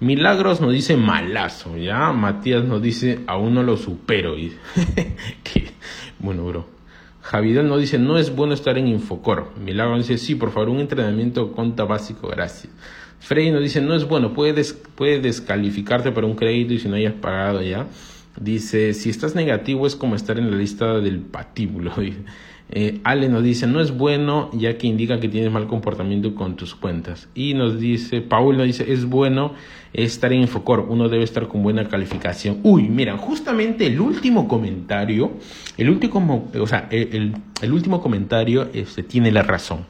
[0.00, 2.12] Milagros nos dice malazo, ¿ya?
[2.12, 4.34] Matías nos dice aún no lo supero.
[6.20, 6.66] Bueno, bro.
[7.22, 9.52] Javidal nos dice no es bueno estar en Infocor.
[9.62, 12.72] Milagros dice sí, por favor, un entrenamiento conta básico, gracias.
[13.20, 16.94] Frey nos dice, no es bueno, puede, puede descalificarte para un crédito y si no
[16.94, 17.86] hayas pagado ya.
[18.40, 21.92] Dice, si estás negativo es como estar en la lista del patíbulo.
[22.70, 26.56] Eh, Ale nos dice, no es bueno ya que indica que tienes mal comportamiento con
[26.56, 27.28] tus cuentas.
[27.34, 29.54] Y nos dice, Paul nos dice, es bueno
[29.94, 32.60] estar en Infocor, uno debe estar con buena calificación.
[32.62, 35.32] Uy, mira, justamente el último comentario,
[35.78, 37.40] el último, o sea, el,
[37.72, 39.86] último comentario este, tiene la razón.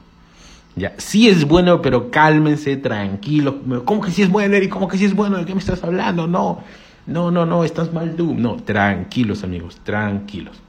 [0.76, 3.58] Ya, sí es bueno, pero cálmense, tranquilo.
[3.84, 4.70] ¿Cómo que sí es bueno, Eric?
[4.70, 5.38] ¿Cómo que sí es bueno?
[5.38, 6.28] ¿De qué me estás hablando?
[6.28, 6.62] No,
[7.08, 8.14] no, no, no, estás mal.
[8.18, 10.60] No, tranquilos, amigos, tranquilos.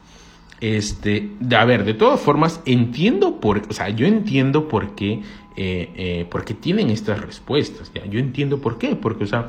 [0.62, 5.22] Este, a ver, de todas formas, entiendo por, o sea, yo entiendo por qué,
[5.58, 7.92] eh, eh, tienen estas respuestas.
[7.94, 8.06] ¿ya?
[8.06, 9.48] Yo entiendo por qué, porque, o sea,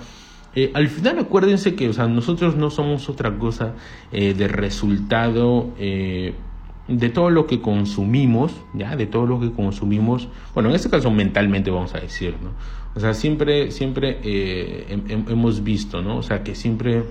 [0.54, 3.74] eh, al final acuérdense que, o sea, nosotros no somos otra cosa
[4.10, 8.96] de resultado de todo lo que consumimos, ¿ya?
[8.96, 12.50] De todo lo que consumimos, bueno, en este caso mentalmente vamos a decir, ¿no?
[12.94, 14.86] O sea, siempre, siempre eh,
[15.28, 16.18] hemos visto, ¿no?
[16.18, 17.04] O sea, que siempre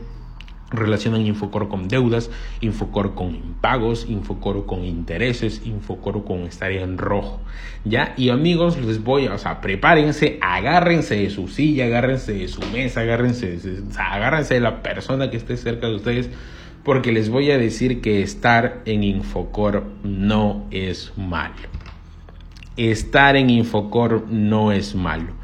[0.72, 2.30] relacionan Infocor con deudas,
[2.62, 7.40] Infocor con impagos, Infocor con intereses, Infocor con estar en rojo.
[7.86, 8.14] ¿Ya?
[8.18, 12.62] Y amigos, les voy a, o sea, prepárense, agárrense de su silla, agárrense de su
[12.72, 16.30] mesa, agárrense, o sea, agárrense de la persona que esté cerca de ustedes
[16.84, 21.54] porque les voy a decir que estar en Infocor no es malo.
[22.78, 25.39] Estar en Infocor no es malo.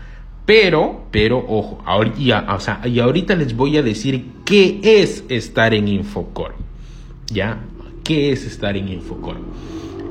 [0.46, 5.74] Pero, pero, ojo, ahorita, o sea, y ahorita les voy a decir qué es estar
[5.74, 6.54] en Infocor.
[7.28, 7.60] ¿Ya?
[8.04, 9.38] ¿Qué es estar en Infocor?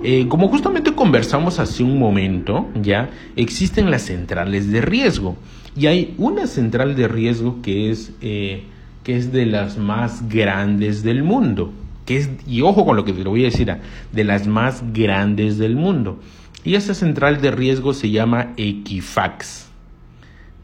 [0.03, 5.37] Eh, como justamente conversamos hace un momento, ya existen las centrales de riesgo.
[5.77, 8.65] Y hay una central de riesgo que es eh,
[9.05, 11.73] que es de las más grandes del mundo.
[12.07, 13.79] Que es, y ojo con lo que te lo voy a decir, ah,
[14.13, 16.19] de las más grandes del mundo.
[16.65, 19.69] Y esa central de riesgo se llama Equifax.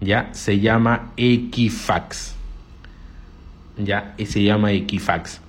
[0.01, 2.35] Ya, se llama Equifax.
[3.77, 5.41] Ya, se llama Equifax.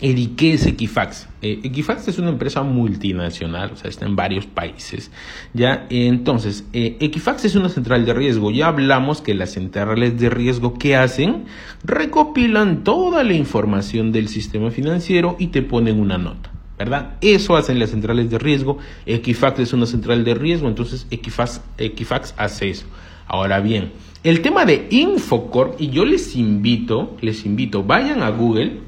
[0.00, 1.28] ¿Y qué es Equifax?
[1.40, 5.10] Eh, Equifax es una empresa multinacional, o sea, está en varios países.
[5.52, 5.86] ¿ya?
[5.88, 8.50] Entonces, eh, Equifax es una central de riesgo.
[8.50, 11.44] Ya hablamos que las centrales de riesgo, ¿qué hacen?
[11.84, 16.50] Recopilan toda la información del sistema financiero y te ponen una nota.
[16.76, 17.14] ¿verdad?
[17.20, 18.78] Eso hacen las centrales de riesgo.
[19.06, 22.86] Equifax es una central de riesgo, entonces Equifax, Equifax hace eso.
[23.26, 28.80] Ahora bien, el tema de Infocorp, y yo les invito, les invito, vayan a Google,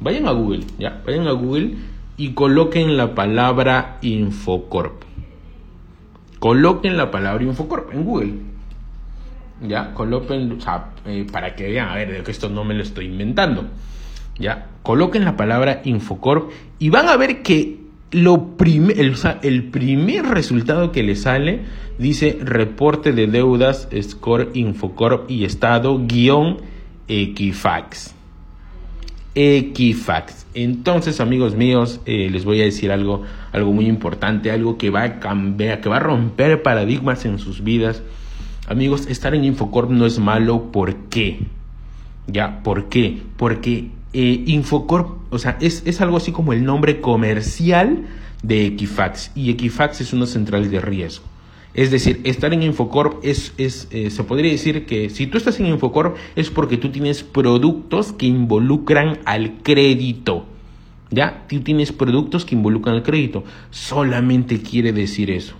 [0.00, 1.76] Vayan a Google, ya, vayan a Google
[2.16, 5.02] y coloquen la palabra Infocorp.
[6.38, 8.34] Coloquen la palabra Infocorp en Google.
[9.66, 12.82] Ya, coloquen, o sea, eh, para que vean, a ver, que esto no me lo
[12.82, 13.68] estoy inventando.
[14.38, 17.83] Ya, coloquen la palabra Infocorp y van a ver que
[18.14, 21.62] lo el, el primer resultado que les sale
[21.98, 26.58] dice reporte de deudas, score Infocorp y estado guion
[27.08, 28.14] Equifax.
[29.34, 30.46] Equifax.
[30.54, 35.02] Entonces, amigos míos, eh, les voy a decir algo, algo muy importante, algo que va
[35.02, 38.02] a cambiar, que va a romper paradigmas en sus vidas.
[38.68, 40.70] Amigos, estar en Infocorp no es malo.
[40.70, 41.40] ¿Por qué?
[42.28, 42.62] ¿Ya?
[42.62, 43.20] ¿Por qué?
[43.36, 48.06] Porque eh, Infocorp, o sea, es, es algo así como el nombre comercial
[48.44, 49.32] de Equifax.
[49.34, 51.24] Y Equifax es una central de riesgo.
[51.74, 55.58] Es decir, estar en Infocorp es, es eh, se podría decir que si tú estás
[55.58, 60.46] en Infocorp es porque tú tienes productos que involucran al crédito.
[61.10, 61.44] ¿Ya?
[61.48, 63.42] Tú tienes productos que involucran al crédito.
[63.70, 65.56] Solamente quiere decir eso.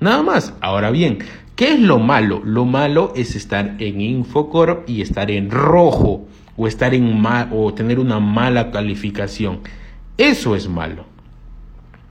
[0.00, 0.54] Nada más.
[0.62, 1.18] Ahora bien,
[1.56, 2.40] ¿qué es lo malo?
[2.44, 6.26] Lo malo es estar en Infocorp y estar en rojo
[6.56, 9.60] o estar en mal o tener una mala calificación.
[10.16, 11.06] Eso es malo.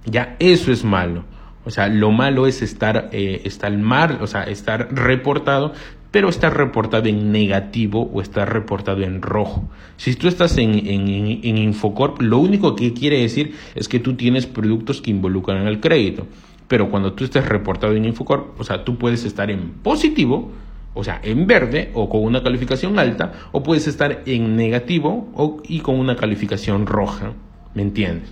[0.05, 1.23] Ya, eso es malo.
[1.65, 5.73] O sea, lo malo es estar, eh, estar mal, o sea, estar reportado,
[6.11, 9.69] pero estar reportado en negativo o estar reportado en rojo.
[9.95, 14.15] Si tú estás en, en, en, Infocorp, lo único que quiere decir es que tú
[14.15, 16.27] tienes productos que involucran el crédito.
[16.67, 20.51] Pero cuando tú estés reportado en Infocorp, o sea, tú puedes estar en positivo,
[20.93, 25.61] o sea, en verde o con una calificación alta, o puedes estar en negativo o,
[25.67, 27.33] y con una calificación roja.
[27.73, 28.29] ¿Me entiendes?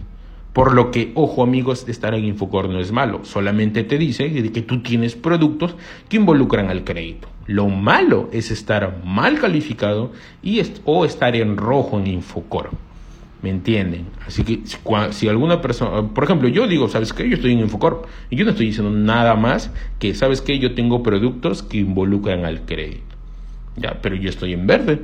[0.54, 4.62] Por lo que, ojo amigos, estar en Infocorp no es malo, solamente te dice que
[4.62, 5.76] tú tienes productos
[6.10, 7.30] que involucran al crédito.
[7.48, 10.12] Lo malo es estar mal calificado
[10.44, 12.74] y o estar en rojo en Infocorp.
[13.42, 14.06] ¿Me entienden?
[14.28, 14.62] Así que
[15.12, 17.28] si alguna persona, por ejemplo, yo digo, ¿sabes qué?
[17.28, 20.60] Yo estoy en Infocorp y yo no estoy diciendo nada más que, ¿sabes qué?
[20.60, 23.16] Yo tengo productos que involucran al crédito.
[23.78, 25.02] Ya, pero yo estoy en verde.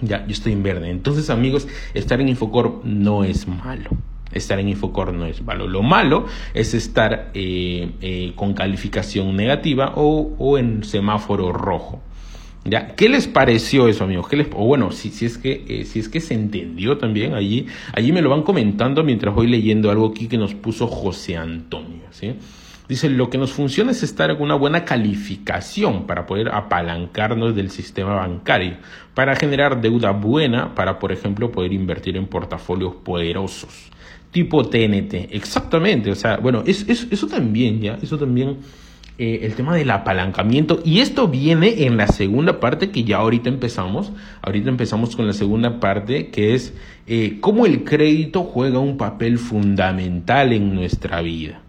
[0.00, 0.90] Ya, yo estoy en verde.
[0.90, 3.90] Entonces, amigos, estar en Infocorp no es malo
[4.32, 5.66] estar en Infocorp no es malo.
[5.66, 12.00] Lo malo es estar eh, eh, con calificación negativa o, en semáforo rojo.
[12.96, 14.28] ¿Qué les pareció eso, amigos?
[14.28, 17.34] ¿Qué les, o bueno, si, si, es que, eh, si es que se entendió también
[17.34, 21.36] allí, allí me lo van comentando mientras voy leyendo algo aquí que nos puso José
[21.36, 22.02] Antonio.
[22.10, 22.34] ¿sí?
[22.86, 27.70] Dice, lo que nos funciona es estar en una buena calificación para poder apalancarnos del
[27.70, 28.76] sistema bancario,
[29.14, 33.90] para generar deuda buena, para, por ejemplo, poder invertir en portafolios poderosos
[34.30, 35.32] tipo TNT.
[35.32, 37.98] Exactamente, o sea, bueno, es, eso también, ¿ya?
[38.00, 38.58] Eso también,
[39.22, 40.80] eh, el tema del apalancamiento.
[40.82, 44.12] Y esto viene en la segunda parte que ya ahorita empezamos.
[44.40, 46.72] Ahorita empezamos con la segunda parte que es
[47.06, 51.60] eh, cómo el crédito juega un papel fundamental en nuestra vida.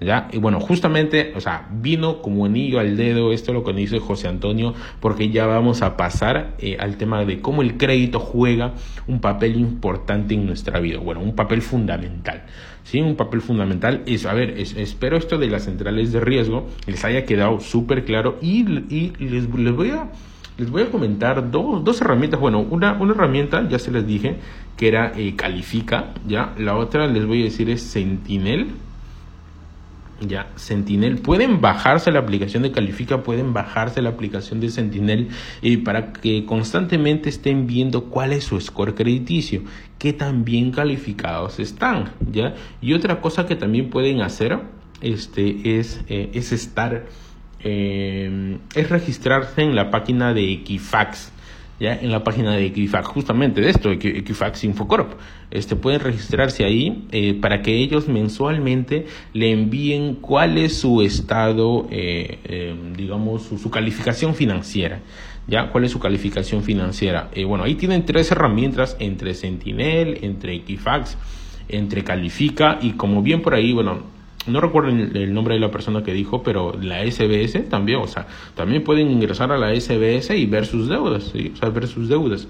[0.00, 4.28] Y bueno, justamente, o sea, vino como anillo al dedo esto lo que dice José
[4.28, 8.74] Antonio, porque ya vamos a pasar eh, al tema de cómo el crédito juega
[9.06, 12.42] un papel importante en nuestra vida, bueno, un papel fundamental.
[12.82, 17.02] Sí, un papel fundamental es, a ver, espero esto de las centrales de riesgo les
[17.04, 20.10] haya quedado súper claro y, les, voy a
[20.58, 22.38] les voy a comentar dos, dos herramientas.
[22.38, 24.36] Bueno, una, una herramienta, ya se les dije,
[24.76, 26.54] que era eh, Califica, ¿ya?
[26.58, 28.68] La otra les voy a decir es Sentinel,
[30.26, 35.28] ya, Sentinel, pueden bajarse la aplicación de Califica, pueden bajarse la aplicación de Sentinel
[35.62, 39.62] y para que constantemente estén viendo cuál es su score crediticio,
[39.98, 42.54] qué tan bien calificados están, ¿ya?
[42.80, 44.58] Y otra cosa que también pueden hacer
[45.00, 47.06] este, es, eh, es estar,
[47.60, 51.32] eh, es registrarse en la página de Equifax,
[51.80, 55.14] ya en la página de Equifax, justamente de esto, Equifax Infocorp.
[55.50, 61.86] Este, pueden registrarse ahí eh, para que ellos mensualmente le envíen cuál es su estado,
[61.90, 65.00] eh, eh, digamos, su, calificación financiera.
[65.46, 65.70] ¿Ya?
[65.70, 67.28] ¿Cuál es su calificación financiera?
[67.46, 71.18] bueno, ahí tienen tres herramientas entre Sentinel, entre Equifax,
[71.68, 74.13] entre Califica y como bien por ahí, bueno,
[74.46, 78.26] no recuerdo el, nombre de la persona que dijo, pero la SBS también, o sea,
[78.54, 82.46] también pueden ingresar a la SBS y ver sus deudas, o sea, ver sus deudas.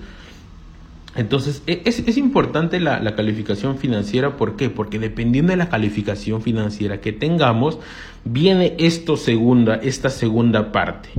[1.17, 4.71] Entonces, e, es, es importante la, la, calificación financiera, ¿por qué?
[4.71, 7.79] Porque dependiendo de la calificación financiera que tengamos,
[8.25, 11.11] viene esto segunda, esta segunda parte,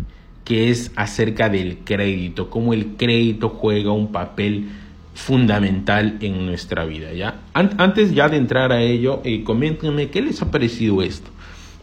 [0.43, 4.67] que es acerca del crédito, cómo el crédito juega un papel
[5.16, 7.13] fundamental en nuestra vida.
[7.13, 7.39] ¿ya?
[7.53, 11.32] antes ya de entrar a ello, eh, coméntenme qué les ha parecido esto.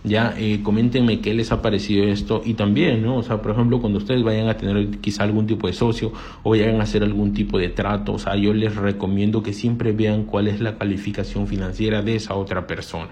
[0.05, 3.19] Ya, eh, coméntenme qué les ha parecido esto y también, ¿no?
[3.19, 6.13] O sea, por ejemplo, cuando ustedes vayan a tener quizá algún tipo de socio
[6.43, 9.93] o vayan a hacer algún tipo de trato, o sea, yo les recomiendo que siempre
[9.93, 13.11] vean cuál es la calificación financiera de esa otra persona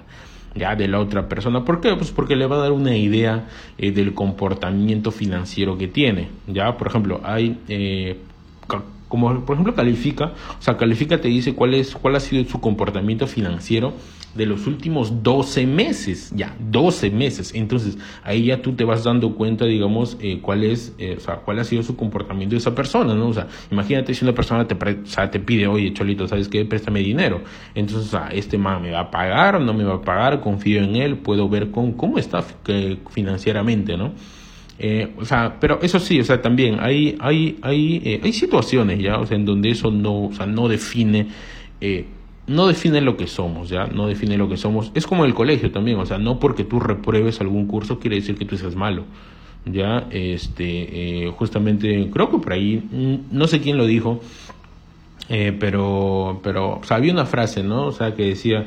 [0.53, 1.64] ya de la otra persona.
[1.64, 1.95] ¿Por qué?
[1.95, 3.47] Pues porque le va a dar una idea
[3.79, 6.29] eh, del comportamiento financiero que tiene.
[6.49, 7.57] Ya, por ejemplo, hay
[9.11, 12.61] como por ejemplo califica, o sea, califica te dice cuál es cuál ha sido su
[12.61, 13.92] comportamiento financiero
[14.36, 17.52] de los últimos 12 meses, ya, 12 meses.
[17.52, 21.38] Entonces, ahí ya tú te vas dando cuenta, digamos, eh, cuál es, eh, o sea,
[21.38, 23.26] cuál ha sido su comportamiento de esa persona, ¿no?
[23.26, 26.64] O sea, imagínate si una persona te, o sea, te pide, oye, Cholito, ¿sabes qué?
[26.64, 27.42] Préstame dinero.
[27.74, 30.84] Entonces, o sea, este man me va a pagar, no me va a pagar, confío
[30.84, 32.44] en él, puedo ver con, cómo está
[33.11, 34.12] financieramente, ¿no?
[34.83, 38.99] Eh, o sea, pero eso sí, o sea, también hay, hay, hay, eh, hay situaciones
[38.99, 41.26] ya, o sea, en donde eso no, o sea, no define,
[41.83, 42.07] eh,
[42.47, 44.91] no define lo que somos, ya, no define lo que somos.
[44.95, 48.37] Es como el colegio también, o sea, no porque tú repruebes algún curso quiere decir
[48.37, 49.05] que tú seas malo.
[49.66, 54.22] Ya, este, justamente, creo que por ahí, mm, no sé quién lo dijo,
[55.28, 57.87] pero, pero, o sea, había una frase, ¿no?
[57.87, 58.64] O sea, que decía,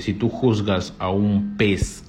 [0.00, 2.03] si tú juzgas a un pez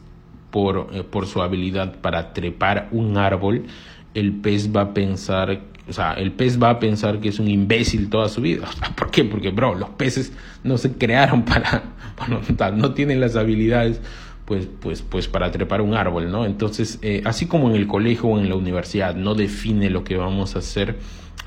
[0.55, 3.65] por, eh, por su habilidad para trepar un árbol,
[4.13, 7.49] el pez va a pensar, o sea, el pez va a pensar que es un
[7.49, 8.65] imbécil toda su vida.
[8.95, 9.25] ¿Por qué?
[9.25, 10.31] Porque, bro, los peces
[10.63, 11.83] no se crearon para,
[12.17, 12.39] bueno,
[12.73, 13.99] no tienen las habilidades
[14.45, 16.45] pues, pues, pues para trepar un árbol, ¿no?
[16.45, 20.15] Entonces, eh, así como en el colegio o en la universidad no define lo que
[20.15, 20.95] vamos a hacer,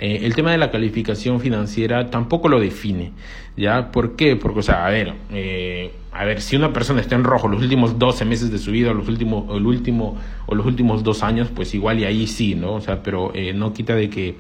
[0.00, 3.12] eh, el tema de la calificación financiera tampoco lo define,
[3.56, 3.90] ¿ya?
[3.90, 4.36] ¿Por qué?
[4.36, 7.60] Porque, o sea, a ver, eh, a ver, si una persona está en rojo los
[7.60, 10.16] últimos 12 meses de su vida, o los últimos, el último,
[10.46, 12.74] o los últimos dos años, pues igual y ahí sí, ¿no?
[12.74, 14.36] O sea, pero eh, no quita de que,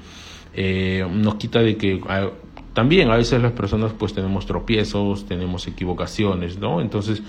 [1.10, 2.00] no quita de que
[2.72, 6.80] también a veces las personas pues tenemos tropiezos, tenemos equivocaciones, ¿no?
[6.80, 7.22] Entonces,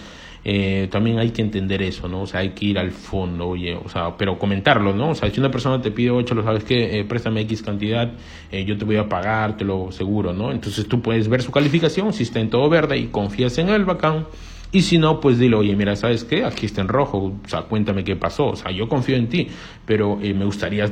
[0.45, 2.21] eh, también hay que entender eso, ¿no?
[2.21, 5.09] O sea, hay que ir al fondo, oye, o sea, pero comentarlo, ¿no?
[5.09, 8.11] O sea, si una persona te pide 8, lo sabes que eh, préstame X cantidad,
[8.51, 10.51] eh, yo te voy a pagar, te lo seguro, ¿no?
[10.51, 13.85] Entonces tú puedes ver su calificación, si está en todo verde y confías en él,
[13.85, 14.25] bacán,
[14.71, 16.45] y si no, pues dile, oye, mira, ¿sabes qué?
[16.45, 18.49] Aquí está en rojo, o sea, cuéntame qué pasó.
[18.49, 19.47] O sea, yo confío en ti,
[19.83, 20.87] pero eh, me gustaría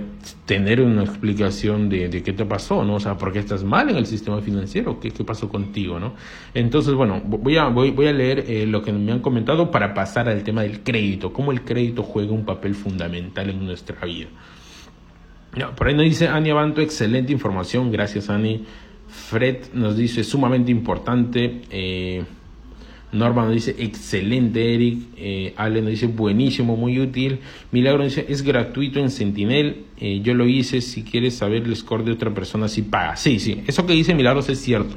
[0.46, 2.96] tener una explicación de, de, qué te pasó, ¿no?
[2.96, 5.00] O sea, ¿por qué estás mal en el sistema financiero?
[5.00, 6.16] ¿Qué, qué pasó contigo, no?
[6.56, 10.28] Entonces, bueno, voy a, voy, a leer eh, lo que me han comentado para pasar
[10.28, 14.30] al tema del crédito, cómo el crédito juega un papel fundamental en nuestra vida.
[15.76, 18.66] por ahí nos dice Ani Abanto, excelente información, gracias Ani.
[19.08, 21.62] Fred nos dice sumamente importante.
[21.70, 22.24] Eh,
[23.18, 25.00] Norma nos dice, excelente Eric.
[25.18, 27.40] Eh, Ale nos dice, buenísimo, muy útil.
[27.72, 29.86] Milagro dice, es gratuito en Sentinel.
[30.00, 33.16] Eh, yo lo hice, si quieres saber el score de otra persona, si paga.
[33.16, 34.96] Sí, sí, eso que dice Milagros es cierto.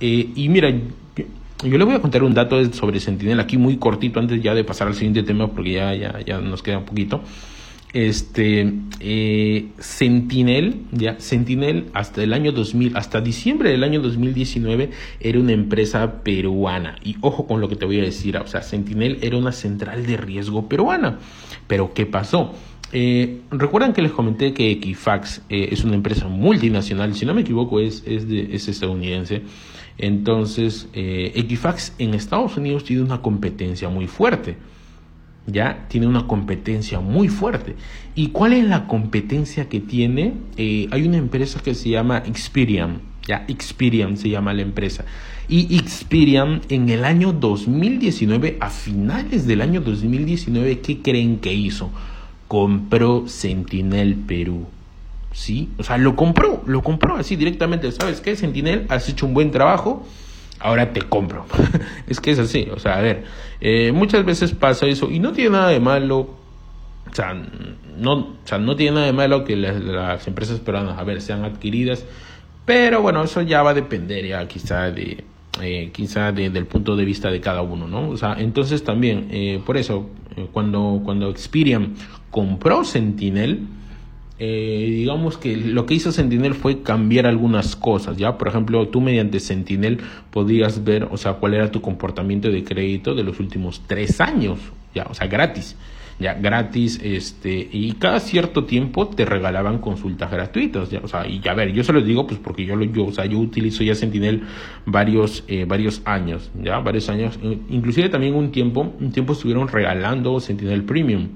[0.00, 4.18] Eh, y mira, yo, le voy a contar un dato sobre Sentinel aquí muy cortito
[4.18, 7.22] antes ya de pasar al siguiente tema porque ya, ya, ya nos queda un poquito
[7.92, 15.40] este eh, Sentinel, ya Sentinel hasta el año 2000, hasta diciembre del año 2019 era
[15.40, 19.18] una empresa peruana y ojo con lo que te voy a decir, o sea, Sentinel
[19.22, 21.18] era una central de riesgo peruana,
[21.66, 22.54] pero ¿qué pasó?
[22.92, 27.42] Eh, Recuerdan que les comenté que Equifax eh, es una empresa multinacional, si no me
[27.42, 29.42] equivoco es, es, de, es estadounidense.
[29.98, 34.56] Entonces, eh, Equifax en Estados Unidos tiene una competencia muy fuerte
[35.50, 37.76] ya tiene una competencia muy fuerte.
[38.14, 40.34] ¿Y cuál es la competencia que tiene?
[40.56, 45.04] Eh, hay una empresa que se llama Experian, ya Experian se llama la empresa.
[45.48, 51.90] Y Experian en el año 2019, a finales del año 2019, ¿qué creen que hizo?
[52.48, 54.66] Compró Sentinel Perú.
[55.32, 55.68] ¿Sí?
[55.78, 57.90] O sea, lo compró, lo compró así directamente.
[57.92, 58.34] ¿Sabes qué?
[58.34, 60.04] Sentinel, has hecho un buen trabajo
[60.60, 61.46] ahora te compro.
[62.06, 63.24] es que es así, o sea, a ver,
[63.60, 66.18] eh, muchas veces pasa eso y no tiene nada de malo,
[67.10, 67.34] o sea,
[67.98, 71.44] no, o sea, no tiene nada de malo que las, empresas peruanas, a ver, sean
[71.44, 72.04] adquiridas,
[72.64, 75.24] pero bueno, eso ya va a depender ya quizá de...
[75.60, 78.08] Eh, quizá del punto de vista de cada uno, ¿no?
[78.08, 80.08] O sea, entonces también, eh, por eso,
[80.52, 81.96] cuando, cuando Experian
[82.30, 83.66] compró Sentinel,
[84.42, 88.38] eh, digamos que lo que hizo Sentinel fue cambiar algunas cosas, ¿ya?
[88.38, 89.98] Por ejemplo, tú mediante Sentinel
[90.30, 94.58] podías ver, o sea, cuál era tu comportamiento de crédito de los últimos tres años,
[94.94, 95.06] ¿ya?
[95.10, 95.76] O sea, gratis,
[96.18, 96.32] ¿ya?
[96.32, 101.00] Gratis, este, y cada cierto tiempo te regalaban consultas gratuitas, ¿ya?
[101.04, 103.12] O sea, y a ver, yo se lo digo pues porque yo, lo, yo, o
[103.12, 104.44] sea, yo utilizo ya Sentinel
[104.86, 106.78] varios, eh, varios años, ¿ya?
[106.78, 107.38] Varios años,
[107.68, 111.28] inclusive también un tiempo, un tiempo estuvieron regalando Sentinel Premium,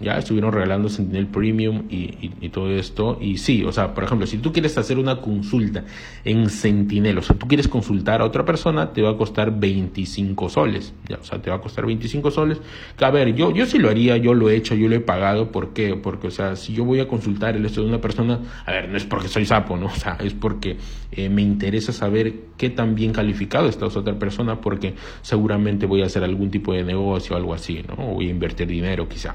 [0.00, 3.18] ya estuvieron regalando Sentinel Premium y, y, todo esto.
[3.20, 5.84] Y sí, o sea, por ejemplo, si tú quieres hacer una consulta
[6.24, 10.48] en Sentinel, o sea, tú quieres consultar a otra persona, te va a costar 25
[10.50, 10.94] soles.
[11.08, 12.60] Ya, o sea, te va a costar 25 soles.
[12.96, 15.00] Que, a ver, yo, yo sí lo haría, yo lo he hecho, yo lo he
[15.00, 15.50] pagado.
[15.50, 15.96] ¿Por qué?
[15.96, 18.88] Porque, o sea, si yo voy a consultar el esto de una persona, a ver,
[18.88, 19.86] no es porque soy sapo, ¿no?
[19.98, 20.76] O sea, es porque
[21.10, 26.02] eh, me interesa saber qué tan bien calificado está esa otra persona, porque seguramente voy
[26.02, 28.10] a hacer algún tipo de negocio o algo así, ¿no?
[28.10, 29.34] O voy a invertir dinero, quizá.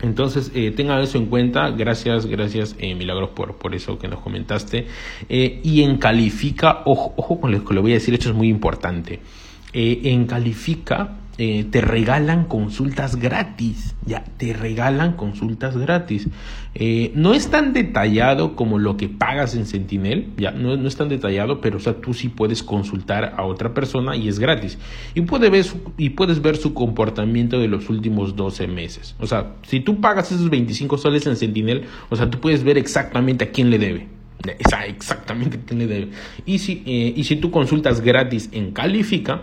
[0.00, 1.70] Entonces, eh, tengan eso en cuenta.
[1.70, 4.86] Gracias, gracias, eh, Milagros, por, por eso que nos comentaste.
[5.28, 8.34] Eh, y en Califica, ojo, ojo con lo que le voy a decir, esto es
[8.34, 9.20] muy importante.
[9.74, 16.28] en Califica eh, te regalan consultas gratis, ya, te regalan consultas gratis.
[16.74, 20.96] Eh, no es tan detallado como lo que pagas en Sentinel, ya, no, no, es
[20.96, 24.78] tan detallado, pero o sea, tú sí puedes consultar a otra persona y es gratis.
[25.14, 25.64] Y, puede ver
[25.96, 29.16] y puedes ver su comportamiento de los últimos 12 meses.
[29.18, 32.76] O sea, si tú pagas esos 25 soles en Sentinel, o sea, tú puedes ver
[32.76, 34.08] exactamente a quién le debe.
[34.58, 36.08] Exactamente a quién le debe.
[36.44, 39.42] Y si, eh, y si tú consultas gratis en Califica,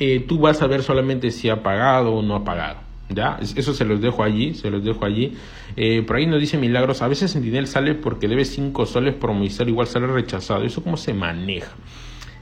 [0.00, 2.80] eh, tú vas a ver solamente si ha pagado o no ha pagado.
[3.10, 3.38] ¿Ya?
[3.40, 5.36] Eso se los dejo allí, se los dejo allí.
[5.76, 9.32] Eh, por ahí nos dice Milagros, a veces Sentinel sale porque debe 5 soles por
[9.68, 10.64] igual sale rechazado.
[10.64, 11.72] ¿Eso cómo se maneja?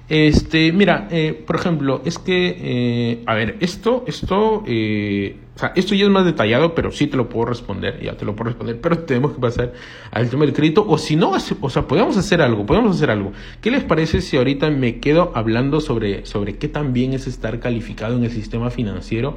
[0.09, 5.73] Este, mira, eh, por ejemplo, es que, eh, a ver, esto, esto, eh, o sea,
[5.77, 8.49] esto ya es más detallado, pero sí te lo puedo responder, ya te lo puedo
[8.49, 9.75] responder, pero tenemos que pasar
[10.11, 13.33] al tema del crédito, o si no, o sea, podemos hacer algo, podemos hacer algo.
[13.61, 17.61] ¿Qué les parece si ahorita me quedo hablando sobre, sobre qué tan bien es estar
[17.61, 19.37] calificado en el sistema financiero?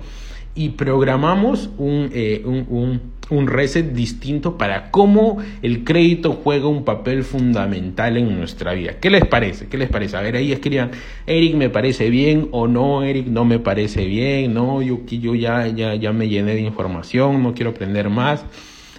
[0.54, 7.24] Y programamos eh, un, un, un, reset distinto para cómo el crédito juega un papel
[7.24, 9.00] fundamental en nuestra vida.
[9.00, 9.68] ¿Qué les parece?
[9.68, 10.18] ¿Qué les parece?
[10.18, 10.92] A ver, ahí escriban,
[11.26, 15.68] Eric me parece bien o no, Eric no me parece bien, no, yo, yo ya,
[15.68, 18.46] ya, ya me llené de información, no quiero aprender más.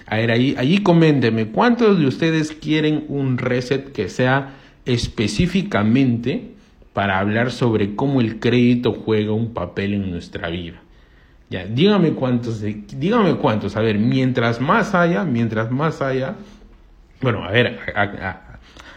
[0.07, 6.51] A ver, ahí, ahí coméntenme, ¿cuántos de ustedes quieren un reset que sea específicamente
[6.93, 10.82] para hablar sobre cómo el crédito juega un papel en nuestra vida?
[11.49, 13.75] Ya, dígame cuántos, dígame cuántos.
[13.75, 16.35] A ver, mientras más haya, mientras más haya.
[17.21, 17.79] Bueno, a ver,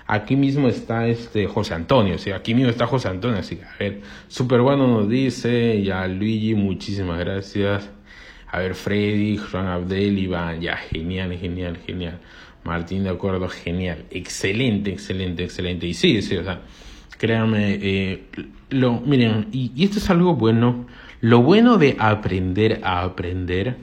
[0.07, 3.77] aquí mismo está este José Antonio, sí, aquí mismo está José Antonio, así que a
[3.79, 7.91] ver, súper bueno nos dice, ya Luigi, muchísimas gracias.
[8.49, 12.21] A ver, Freddy, Juan Abdel, Iván, ya, genial, genial, genial.
[12.65, 14.05] Martín, de acuerdo, genial.
[14.11, 15.87] Excelente, excelente, excelente.
[15.87, 16.63] Y sí, sí, o sea,
[17.19, 18.25] créanme, eh,
[18.71, 20.87] lo, miren, y esto es algo bueno
[21.27, 23.79] lo bueno de aprender a aprender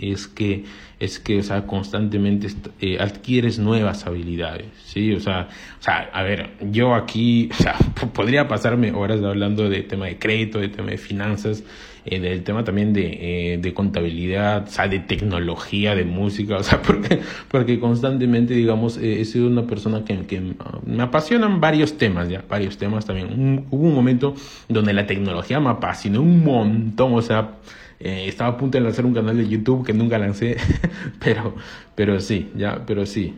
[0.00, 0.64] es que
[0.98, 2.48] es que o sea constantemente
[2.80, 7.76] eh, adquieres nuevas habilidades sí o sea o sea a ver yo aquí o sea
[8.12, 11.62] podría pasarme horas hablando de tema de crédito de tema de finanzas
[12.10, 16.62] eh, del tema también de, eh, de contabilidad o sea de tecnología de música o
[16.62, 20.40] sea porque porque constantemente digamos he sido una persona que, que
[20.86, 24.34] me apasionan varios temas ya varios temas también hubo un momento
[24.68, 27.58] donde la tecnología me apasionó un montón o sea
[28.00, 30.56] eh, estaba a punto de lanzar un canal de YouTube que nunca lancé,
[31.18, 31.54] pero,
[31.94, 33.34] pero sí, ya, pero sí.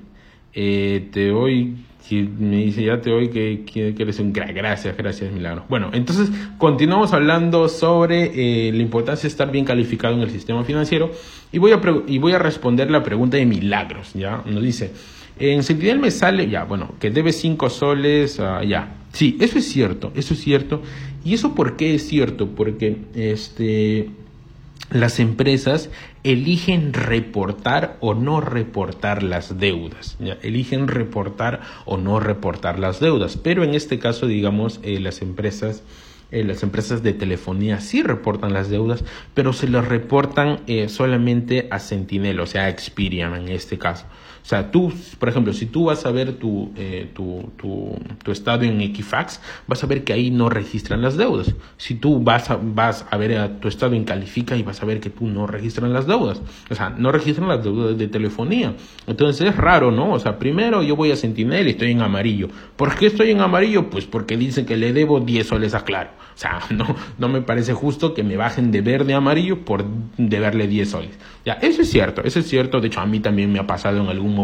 [0.52, 1.76] Eh, te voy,
[2.16, 4.54] me dice ya te voy que, que, eres un crack.
[4.54, 5.64] Gracias, gracias, Milagro.
[5.68, 10.64] Bueno, entonces continuamos hablando sobre eh, la importancia de estar bien calificado en el sistema
[10.64, 11.10] financiero
[11.52, 14.92] y voy a, y voy a responder la pregunta de Milagros, ya, nos dice.
[15.38, 18.96] En Sentinel me sale, ya, bueno, que debe 5 soles, uh, ya.
[19.12, 20.82] Sí, eso es cierto, eso es cierto.
[21.24, 22.48] ¿Y eso por qué es cierto?
[22.48, 24.10] Porque este
[24.90, 25.90] las empresas
[26.24, 30.18] eligen reportar o no reportar las deudas.
[30.42, 33.36] Eligen reportar o no reportar las deudas.
[33.36, 35.82] Pero en este caso, digamos, eh, las empresas
[36.32, 41.66] eh, las empresas de telefonía sí reportan las deudas, pero se las reportan eh, solamente
[41.72, 44.06] a Sentinel, o sea, a Experian en este caso.
[44.50, 48.32] O sea, tú, por ejemplo, si tú vas a ver tu, eh, tu, tu, tu,
[48.32, 51.54] estado en Equifax, vas a ver que ahí no registran las deudas.
[51.76, 54.86] Si tú vas a, vas a ver a tu estado en Califica y vas a
[54.86, 56.42] ver que tú no registran las deudas.
[56.68, 58.74] O sea, no registran las deudas de telefonía.
[59.06, 60.14] Entonces es raro, ¿no?
[60.14, 62.48] O sea, primero yo voy a Sentinel y estoy en amarillo.
[62.74, 63.88] ¿Por qué estoy en amarillo?
[63.88, 66.10] Pues porque dicen que le debo 10 soles a Claro.
[66.34, 69.84] O sea, no, no me parece justo que me bajen de verde a amarillo por
[70.16, 71.18] deberle 10 soles.
[71.44, 72.80] Ya, eso es cierto, eso es cierto.
[72.80, 74.39] De hecho, a mí también me ha pasado en algún momento.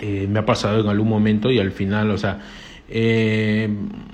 [0.00, 2.40] Eh, me ha pasado en algún momento y al final, o sea,
[2.88, 3.68] eh,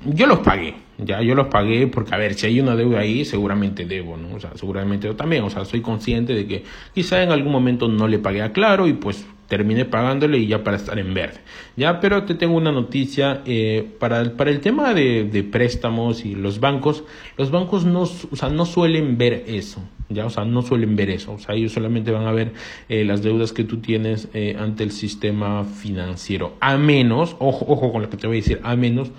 [0.07, 3.24] yo los pagué, ya yo los pagué porque, a ver, si hay una deuda ahí,
[3.24, 4.34] seguramente debo, ¿no?
[4.34, 6.64] O sea, seguramente yo también, o sea, soy consciente de que
[6.95, 10.64] quizá en algún momento no le pagué a Claro y pues terminé pagándole y ya
[10.64, 11.40] para estar en verde.
[11.76, 16.24] Ya, pero te tengo una noticia eh, para, el, para el tema de, de, préstamos
[16.24, 17.05] y los bancos.
[17.36, 19.82] Los bancos no, o sea, no suelen ver eso.
[20.11, 21.32] Ya, o sea, no suelen ver eso.
[21.32, 22.53] O sea, ellos solamente van a ver
[22.88, 26.57] eh, las deudas que tú tienes eh, ante el sistema financiero.
[26.61, 29.11] A menos, ojo, ojo con lo que te voy a decir, a menos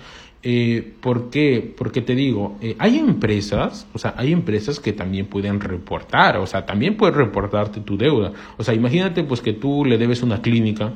[0.48, 1.74] eh, ¿Por qué?
[1.76, 6.46] Porque te digo, eh, hay empresas, o sea, hay empresas que también pueden reportar, o
[6.46, 8.32] sea, también puedes reportarte tu deuda.
[8.56, 10.92] O sea, imagínate pues que tú le debes una clínica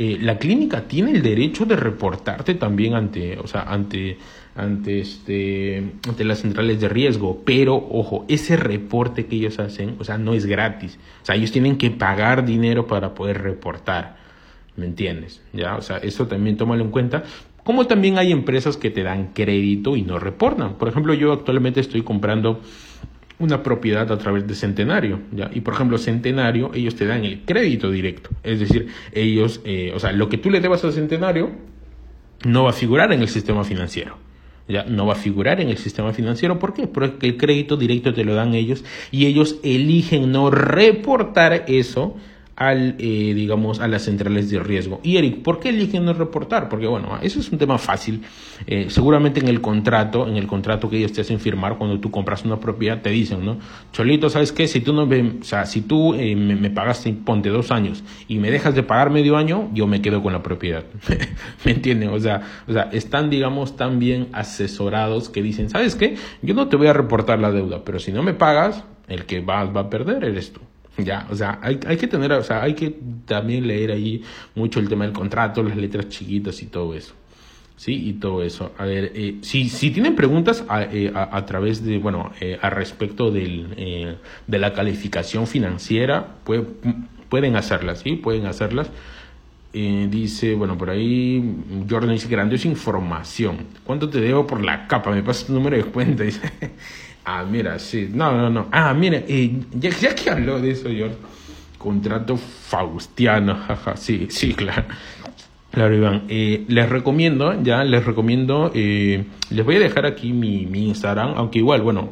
[0.00, 4.16] eh, la clínica tiene el derecho de reportarte también ante, o sea, ante,
[4.54, 10.04] ante, este, ante las centrales de riesgo, pero ojo, ese reporte que ellos hacen, o
[10.04, 14.18] sea, no es gratis, o sea, ellos tienen que pagar dinero para poder reportar,
[14.76, 15.42] ¿me entiendes?
[15.52, 17.24] Ya, o sea, eso también tómalo en cuenta,
[17.68, 20.78] como también hay empresas que te dan crédito y no reportan.
[20.78, 22.62] Por ejemplo, yo actualmente estoy comprando
[23.38, 25.20] una propiedad a través de Centenario.
[25.52, 28.30] Y por ejemplo, Centenario, ellos te dan el crédito directo.
[28.42, 31.50] Es decir, ellos, eh, o sea, lo que tú le debas a Centenario
[32.46, 34.16] no va a figurar en el sistema financiero.
[34.66, 36.58] Ya no va a figurar en el sistema financiero.
[36.58, 36.86] ¿Por qué?
[36.86, 42.16] Porque el crédito directo te lo dan ellos y ellos eligen no reportar eso
[42.58, 44.98] al, eh, digamos, a las centrales de riesgo.
[45.04, 46.68] Y Eric, ¿por qué eligen no reportar?
[46.68, 48.22] Porque, bueno, eso es un tema fácil.
[48.66, 52.10] Eh, seguramente en el contrato, en el contrato que ellos te hacen firmar cuando tú
[52.10, 53.58] compras una propiedad, te dicen, ¿no?
[53.92, 54.66] Cholito, ¿sabes qué?
[54.66, 58.38] Si tú no o sea, si tú eh, me, me, pagaste, ponte dos años y
[58.38, 60.82] me dejas de pagar medio año, yo me quedo con la propiedad.
[61.64, 62.08] ¿Me entienden?
[62.08, 66.16] O sea, o sea, están, digamos, tan bien asesorados que dicen, ¿sabes qué?
[66.42, 69.42] Yo no te voy a reportar la deuda, pero si no me pagas, el que
[69.42, 70.60] va, va a perder eres tú.
[70.98, 72.94] Ya, o sea, hay, hay, que tener, o sea, hay que
[73.24, 74.22] también leer ahí
[74.54, 77.14] mucho el tema del contrato, las letras chiquitas y todo eso.
[77.76, 78.72] Sí, y todo eso.
[78.76, 82.70] A ver, eh, si, si tienen preguntas a, eh, a, través de, bueno, eh, a
[82.70, 84.16] respecto del, eh,
[84.48, 86.64] de la calificación financiera, puede,
[87.28, 88.16] pueden hacerlas, ¿sí?
[88.16, 88.90] Pueden hacerlas.
[89.72, 91.56] Eh, dice, bueno, por ahí
[91.88, 93.58] Jordan dice, grandiosa información.
[93.84, 95.10] ¿Cuánto te debo por la capa?
[95.10, 96.22] Me pasa tu número de cuenta.
[96.24, 96.40] Dice,
[97.28, 98.08] ah, mira, sí.
[98.12, 98.68] No, no, no.
[98.70, 101.16] Ah, mira, eh, ya, ya, que habló de eso, Jordan.
[101.78, 103.96] Contrato Faustiano, jaja.
[103.96, 104.84] Sí, sí, claro.
[105.70, 106.22] Claro, Iván.
[106.28, 111.34] Eh, les recomiendo, ya, les recomiendo, eh, les voy a dejar aquí mi, mi Instagram,
[111.36, 112.10] aunque igual, bueno,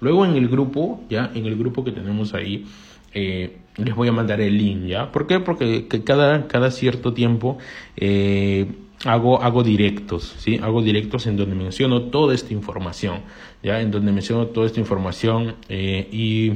[0.00, 2.64] luego en el grupo, ya, en el grupo que tenemos ahí,
[3.12, 5.10] eh, les voy a mandar el link, ¿ya?
[5.10, 5.40] ¿Por qué?
[5.40, 7.58] Porque que cada, cada cierto tiempo
[7.96, 8.66] eh,
[9.04, 10.58] hago, hago directos, ¿sí?
[10.62, 13.20] Hago directos en donde menciono toda esta información,
[13.62, 13.80] ¿ya?
[13.80, 16.52] En donde menciono toda esta información eh, y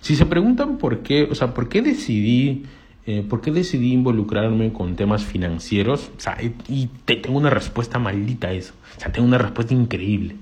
[0.00, 2.64] si se preguntan por qué, o sea, por qué decidí...
[3.06, 6.10] Eh, ¿Por qué decidí involucrarme con temas financieros?
[6.16, 6.36] O sea,
[6.68, 8.74] y te tengo una respuesta maldita a eso.
[8.96, 10.36] O sea, tengo una respuesta increíble.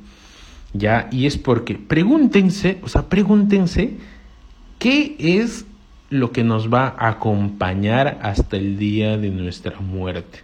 [0.75, 1.09] ¿Ya?
[1.13, 3.97] Y es porque pregúntense, o sea, pregúntense
[4.81, 5.67] qué es
[6.11, 10.41] lo que nos va a acompañar hasta el día de nuestra muerte.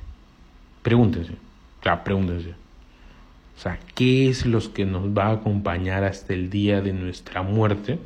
[0.85, 2.51] Pregúntense, o sea, pregúntense.
[2.51, 7.43] O sea, ¿qué es lo que nos va a acompañar hasta el día de nuestra
[7.43, 7.99] muerte?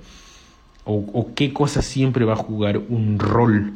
[0.84, 3.74] O, o qué cosa siempre va a jugar un rol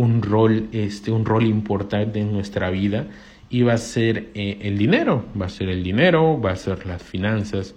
[0.00, 3.06] un rol, este, un rol importante en nuestra vida
[3.50, 6.86] y va a ser eh, el dinero, va a ser el dinero, va a ser
[6.86, 7.74] las finanzas.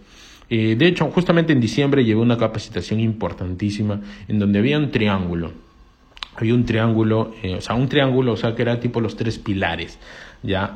[0.50, 4.00] Eh, de hecho, justamente en diciembre llevé una capacitación importantísima
[4.30, 5.52] en donde había un triángulo.
[6.36, 9.38] Había un triángulo, eh, o sea, un triángulo, o sea, que era tipo los tres
[9.38, 10.00] pilares,
[10.44, 10.76] ya,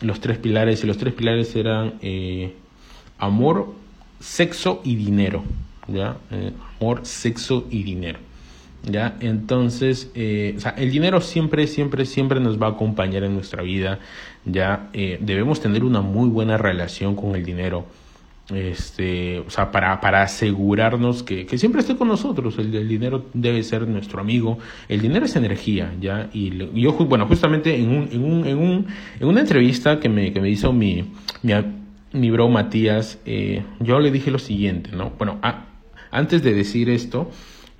[0.00, 1.94] los tres pilares, y los tres pilares eran
[3.18, 3.74] amor,
[4.18, 5.44] sexo y dinero,
[5.86, 6.16] ya,
[6.80, 8.18] amor, sexo y dinero.
[8.82, 9.16] ¿ya?
[9.20, 13.62] Entonces, eh, o sea, el dinero siempre, siempre, siempre nos va a acompañar en nuestra
[13.62, 13.98] vida,
[14.44, 14.88] ¿ya?
[14.92, 17.86] Eh, debemos tener una muy buena relación con el dinero,
[18.54, 23.26] este, o sea, para, para asegurarnos que, que siempre esté con nosotros, el, el, dinero
[23.34, 26.30] debe ser nuestro amigo, el dinero es energía, ¿ya?
[26.32, 28.86] Y yo, bueno, justamente en, un, en, un, en, un,
[29.20, 31.04] en una entrevista que me, que me hizo mi,
[31.42, 31.52] mi,
[32.12, 35.12] mi bro Matías, eh, yo le dije lo siguiente, ¿no?
[35.18, 35.66] Bueno, a,
[36.10, 37.30] antes de decir esto,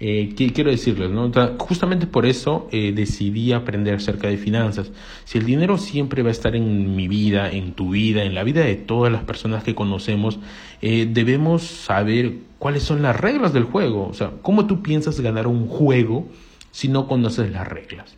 [0.02, 1.30] eh, quiero decirles, ¿no?
[1.58, 4.90] justamente por eso eh, decidí aprender acerca de finanzas.
[5.24, 8.42] Si el dinero siempre va a estar en mi vida, en tu vida, en la
[8.42, 10.38] vida de todas las personas que conocemos,
[10.80, 14.08] eh, debemos saber cuáles son las reglas del juego.
[14.08, 16.26] O sea, ¿cómo tú piensas ganar un juego
[16.70, 18.16] si no conoces las reglas?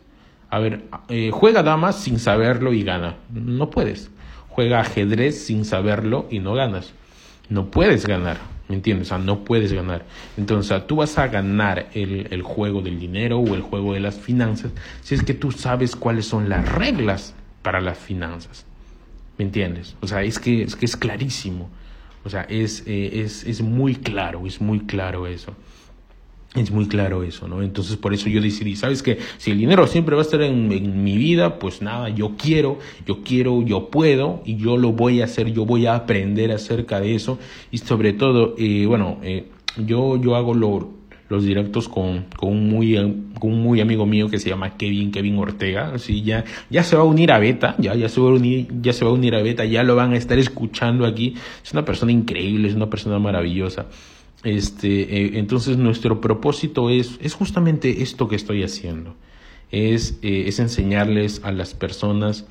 [0.49, 0.83] A ver,
[1.31, 3.17] juega damas sin saberlo y gana.
[3.33, 4.11] No puedes.
[4.49, 6.93] Juega ajedrez sin saberlo y no ganas.
[7.49, 8.52] No puedes ganar.
[8.69, 9.07] ¿Me entiendes?
[9.07, 10.05] O sea, no puedes ganar.
[10.37, 14.15] Entonces, tú vas a ganar el, el, juego del dinero o el juego de las
[14.15, 18.65] finanzas si es que tú sabes cuáles son las reglas para las finanzas.
[19.37, 19.95] ¿Me entiendes?
[20.01, 21.69] O sea, es que es, que es clarísimo.
[22.23, 25.53] O sea, es, eh, es, es muy claro, es muy claro eso.
[26.55, 27.63] Es muy claro eso, ¿no?
[27.63, 29.17] Entonces por eso yo decidí, ¿sabes qué?
[29.37, 32.77] Si el dinero siempre va a estar en, en, mi vida, pues nada, yo quiero,
[33.07, 37.01] yo quiero, yo puedo y yo lo voy a hacer, yo voy a aprender acerca
[37.01, 37.39] de eso
[37.71, 39.47] y sobre todo, eh, bueno, eh,
[39.77, 40.91] yo, yo hago lo,
[41.29, 42.93] los directos con, con, un muy,
[43.39, 46.95] con un muy amigo mío que se llama Kevin, Kevin Ortega, así ya, ya se
[46.95, 49.13] va a unir a Beta, ya, ya se va a unir, ya se va a
[49.15, 51.33] unir a Beta, ya lo van a estar escuchando aquí,
[51.63, 53.87] es una persona increíble, es una persona maravillosa.
[54.43, 59.15] Este, eh, entonces nuestro propósito es, es justamente esto que estoy haciendo.
[59.71, 62.45] es, eh, es enseñarles a las personas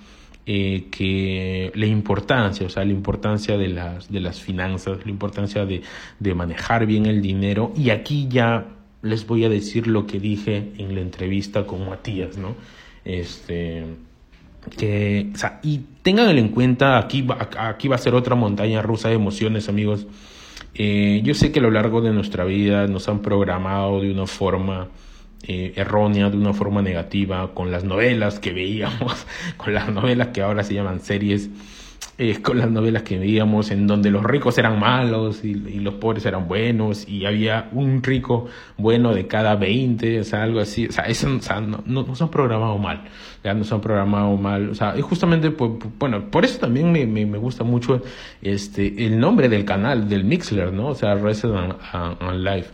[0.45, 5.65] eh, que la importancia, o sea, la importancia de las, de las finanzas, la importancia
[5.67, 5.83] de,
[6.19, 7.73] de manejar bien el dinero.
[7.77, 8.67] Y aquí ya
[9.03, 12.57] les voy a decir lo que dije en la entrevista con Matías, ¿no?
[13.05, 13.85] Este,
[14.77, 18.83] que, o sea, y tengan en cuenta, aquí va, aquí va a ser otra montaña
[18.83, 20.07] rusa de emociones, amigos.
[20.75, 24.27] Eh, yo sé que a lo largo de nuestra vida nos han programado de una
[24.27, 24.89] forma
[25.47, 30.43] eh, errónea, de una forma negativa, con las novelas que veíamos, con las novelas que
[30.43, 31.51] ahora se llaman series,
[32.43, 36.47] con las novelas que veíamos en donde los ricos eran malos y, los pobres eran
[36.47, 38.47] buenos y había un rico
[38.77, 42.23] bueno de cada 20, o sea, algo así, o sea, eso o no, no, nos
[42.23, 43.03] han programado mal,
[43.43, 47.07] ya nos han programado mal, o sea, y justamente, pues, bueno, por eso también me,
[47.07, 48.03] me, me, gusta mucho
[48.41, 50.89] este, el nombre del canal, del Mixler, ¿no?
[50.89, 51.75] O sea, Resident
[52.21, 52.71] on Life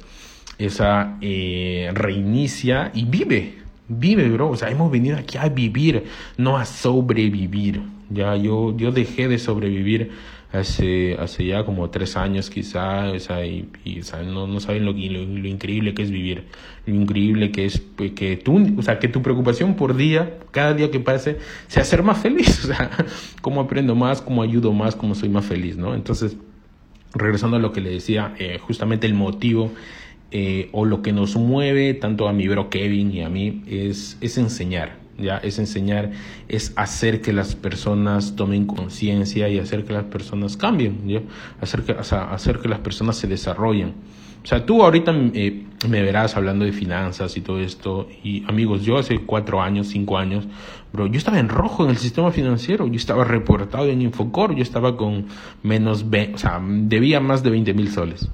[0.59, 3.55] esa eh, reinicia y vive,
[3.87, 4.51] vive, bro.
[4.51, 6.05] O sea, hemos venido aquí a vivir,
[6.37, 7.81] no a sobrevivir.
[8.11, 10.13] Ya yo, yo dejé de sobrevivir
[10.53, 13.69] hace, hace ya como tres años quizá, o sea, y,
[14.27, 16.45] no, no saben lo, lo, increíble que es vivir,
[16.87, 20.75] lo increíble que es pues, que tú, o sea, que tu preocupación por día, cada
[20.75, 21.37] día que pase,
[21.67, 22.91] sea ser más feliz, o sea,
[23.43, 25.95] cómo aprendo más, cómo ayudo más, cómo soy más feliz, ¿no?
[25.95, 26.37] Entonces,
[27.15, 29.73] regresando a lo que le decía, eh, justamente el motivo
[30.31, 34.19] eh, o lo que nos mueve tanto a mi bro Kevin y a mí es,
[34.21, 35.39] es enseñar, ¿ya?
[35.39, 36.13] Es enseñar,
[36.49, 41.21] es hacer que las personas tomen conciencia y hacer que las personas cambien, ¿ya?
[41.61, 43.95] Hacer que, hacer que las personas se desarrollen.
[44.43, 48.09] O sea, tú ahorita eh, me verás hablando de finanzas y todo esto.
[48.23, 50.47] Y amigos, yo hace cuatro años, cinco años,
[50.93, 52.87] bro, yo estaba en rojo en el sistema financiero.
[52.87, 54.55] Yo estaba reportado en Infocor.
[54.55, 55.27] Yo estaba con
[55.63, 58.31] menos, 20, o sea, debía más de 20 mil soles.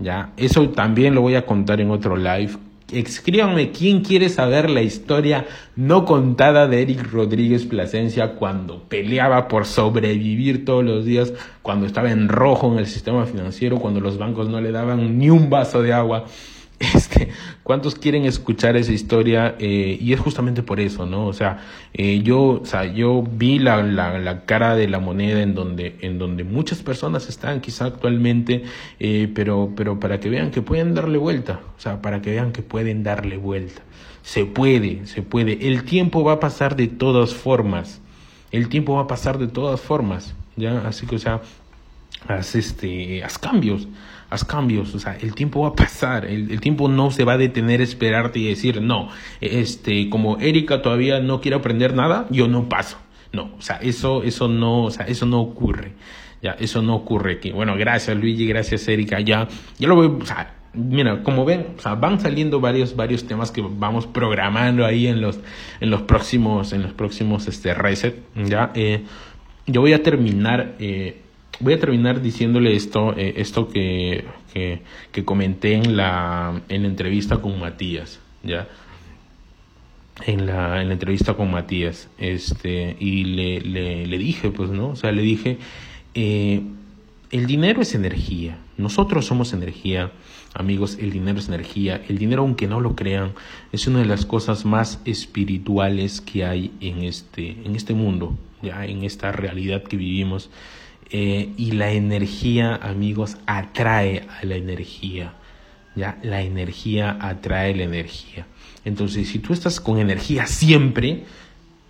[0.00, 0.32] ¿ya?
[0.36, 2.52] Eso también lo voy a contar en otro live.
[2.92, 9.64] Escríbanme quién quiere saber la historia no contada de Eric Rodríguez Plasencia cuando peleaba por
[9.66, 11.32] sobrevivir todos los días,
[11.62, 15.30] cuando estaba en rojo en el sistema financiero, cuando los bancos no le daban ni
[15.30, 16.24] un vaso de agua.
[16.94, 17.28] Este,
[17.62, 19.54] ¿Cuántos quieren escuchar esa historia?
[19.58, 21.26] Eh, y es justamente por eso, ¿no?
[21.26, 21.58] O sea,
[21.92, 25.96] eh, yo, o sea, yo vi la, la, la, cara de la moneda en donde,
[26.00, 28.64] en donde muchas personas están quizá actualmente,
[28.98, 32.52] eh, pero, pero para que vean que pueden darle vuelta, o sea, para que vean
[32.52, 33.82] que pueden darle vuelta.
[34.22, 35.68] Se puede, se puede.
[35.68, 38.00] El tiempo va a pasar de todas formas.
[38.52, 40.80] El tiempo va a pasar de todas formas, ¿ya?
[40.86, 41.42] Así que, o sea,
[42.26, 43.86] haz, este, haz cambios
[44.30, 47.38] haz cambios, o sea, el tiempo va a pasar, el, tiempo no se va a
[47.38, 49.08] detener a esperarte y decir, no,
[49.40, 52.98] este, como Erika todavía no quiere aprender nada, yo no paso.
[53.32, 55.92] No, o sea, eso, eso no, o sea, eso no ocurre.
[56.42, 57.52] Ya, eso no ocurre aquí.
[57.52, 59.46] Bueno, gracias Luigi, gracias Erika, ya,
[59.78, 63.50] ya lo voy, o sea, mira, como ven, o sea, van saliendo varios, varios temas
[63.50, 65.40] que vamos programando ahí en los,
[65.80, 69.04] en los próximos, en los próximos, este, reset, ya, eh,
[69.66, 71.20] yo voy a terminar, eh,
[71.60, 77.36] voy a terminar diciéndole esto, eh, esto que, que, comenté en la, en la entrevista
[77.38, 78.66] con Matías, ¿ya?
[80.26, 84.88] En la, en la entrevista con Matías, este, y le, le, le dije, pues, ¿no?
[84.88, 85.58] O sea, le dije,
[86.14, 86.62] eh,
[87.30, 90.12] el dinero es energía, nosotros somos energía,
[90.54, 93.32] amigos, el dinero es energía, el dinero, aunque no lo crean,
[93.70, 98.84] es una de las cosas más espirituales que hay en este, en este mundo, ya,
[98.84, 100.50] en esta realidad que vivimos
[101.10, 105.34] eh, y la energía, amigos, atrae a la energía.
[105.96, 106.18] ¿ya?
[106.22, 108.46] La energía atrae la energía.
[108.84, 111.24] Entonces, si tú estás con energía siempre,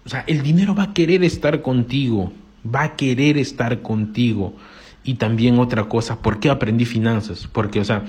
[0.05, 2.33] o sea, el dinero va a querer estar contigo,
[2.65, 4.55] va a querer estar contigo.
[5.05, 7.49] Y también otra cosa, ¿por qué aprendí finanzas?
[7.51, 8.05] Porque, o sea,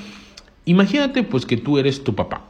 [0.66, 2.43] imagínate pues que tú eres tu papá,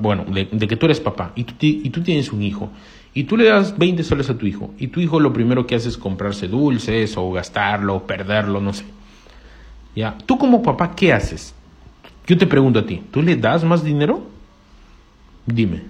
[0.00, 2.70] bueno, de, que tú eres papá y tú, y tú tienes un hijo
[3.14, 5.74] y tú le das 20 soles a tu hijo y tu hijo lo primero que
[5.74, 8.84] hace es comprarse dulces o gastarlo o perderlo, no sé.
[9.94, 11.54] Ya, tú como papá, ¿qué haces?
[12.26, 14.26] Yo te pregunto a ti, ¿tú le das más dinero?
[15.44, 15.82] Dime.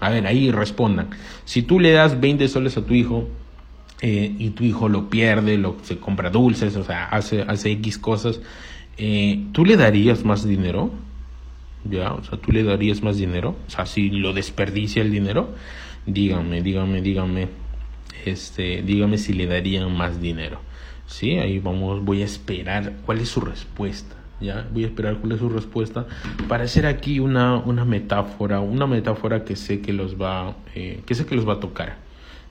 [0.00, 1.10] A ver, ahí respondan.
[1.44, 3.28] Si tú le das 20 soles a tu hijo
[4.00, 7.98] eh, y tu hijo lo pierde, lo, se compra dulces, o sea, hace, hace X
[7.98, 8.40] cosas,
[8.98, 10.90] eh, ¿tú le darías más dinero?
[11.88, 12.12] ¿Ya?
[12.12, 13.54] O sea, ¿tú le darías más dinero?
[13.68, 15.50] O sea, si lo desperdicia el dinero
[16.06, 17.48] díganme, díganme, díganme,
[18.24, 20.60] este, díganme si le darían más dinero.
[21.06, 24.16] Sí, ahí vamos, voy a esperar cuál es su respuesta.
[24.40, 26.06] Ya, voy a esperar cuál es su respuesta
[26.48, 31.14] para hacer aquí una, una metáfora, una metáfora que sé que los va, eh, que
[31.14, 31.96] sé que los va a tocar.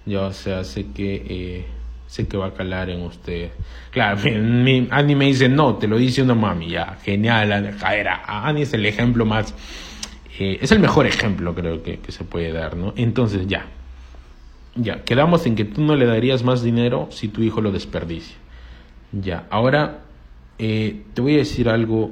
[0.06, 1.66] Ya, o sea, sé que eh,
[2.08, 3.51] sé que va a calar en usted.
[3.91, 8.74] Claro, mi, me dice, no, te lo dice una mami, ya, genial, era, Ani es
[8.74, 9.54] el ejemplo más
[10.40, 12.94] Eh, es el mejor ejemplo, creo que, que se puede dar, ¿no?
[12.96, 13.68] Entonces, ya.
[14.76, 18.36] Ya, quedamos en que tú no le darías más dinero si tu hijo lo desperdicia.
[19.12, 20.02] Ya, ahora
[20.58, 22.12] eh, te voy a decir algo.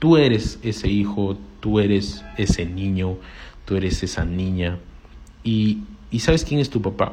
[0.00, 3.16] Tú eres ese hijo, tú eres ese niño,
[3.64, 4.78] tú eres esa niña.
[5.44, 7.12] Y, y ¿sabes quién es tu papá?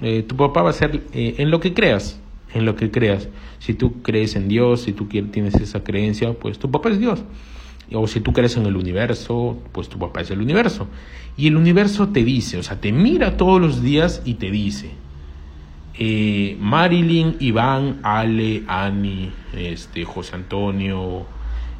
[0.00, 2.18] Eh, tu papá va a ser en lo que creas,
[2.54, 3.28] en lo que creas.
[3.60, 7.22] Si tú crees en Dios, si tú tienes esa creencia, pues tu papá es Dios.
[7.94, 10.88] O si tú crees en el universo, pues tu papá es el universo.
[11.36, 14.90] Y el universo te dice, o sea, te mira todos los días y te dice,
[15.94, 21.26] eh, Marilyn, Iván, Ale, Ani, este, José Antonio,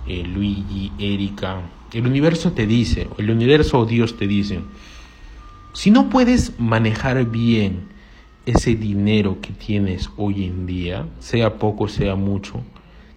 [0.06, 4.60] eh, Luigi, Erika, el universo te dice, el universo o Dios te dice,
[5.74, 7.88] si no puedes manejar bien
[8.46, 12.62] ese dinero que tienes hoy en día, sea poco, sea mucho,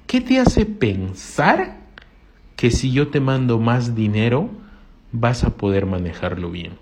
[0.07, 1.84] ¿qué te hace pensar
[2.55, 4.49] que si yo te mando más dinero,
[5.11, 6.73] vas a poder manejarlo bien?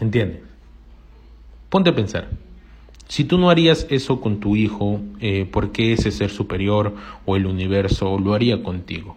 [0.00, 0.40] ¿Entiendes?
[1.68, 2.28] Ponte a pensar.
[3.08, 6.94] Si tú no harías eso con tu hijo, eh, ¿por qué ese ser superior
[7.26, 9.16] o el universo lo haría contigo?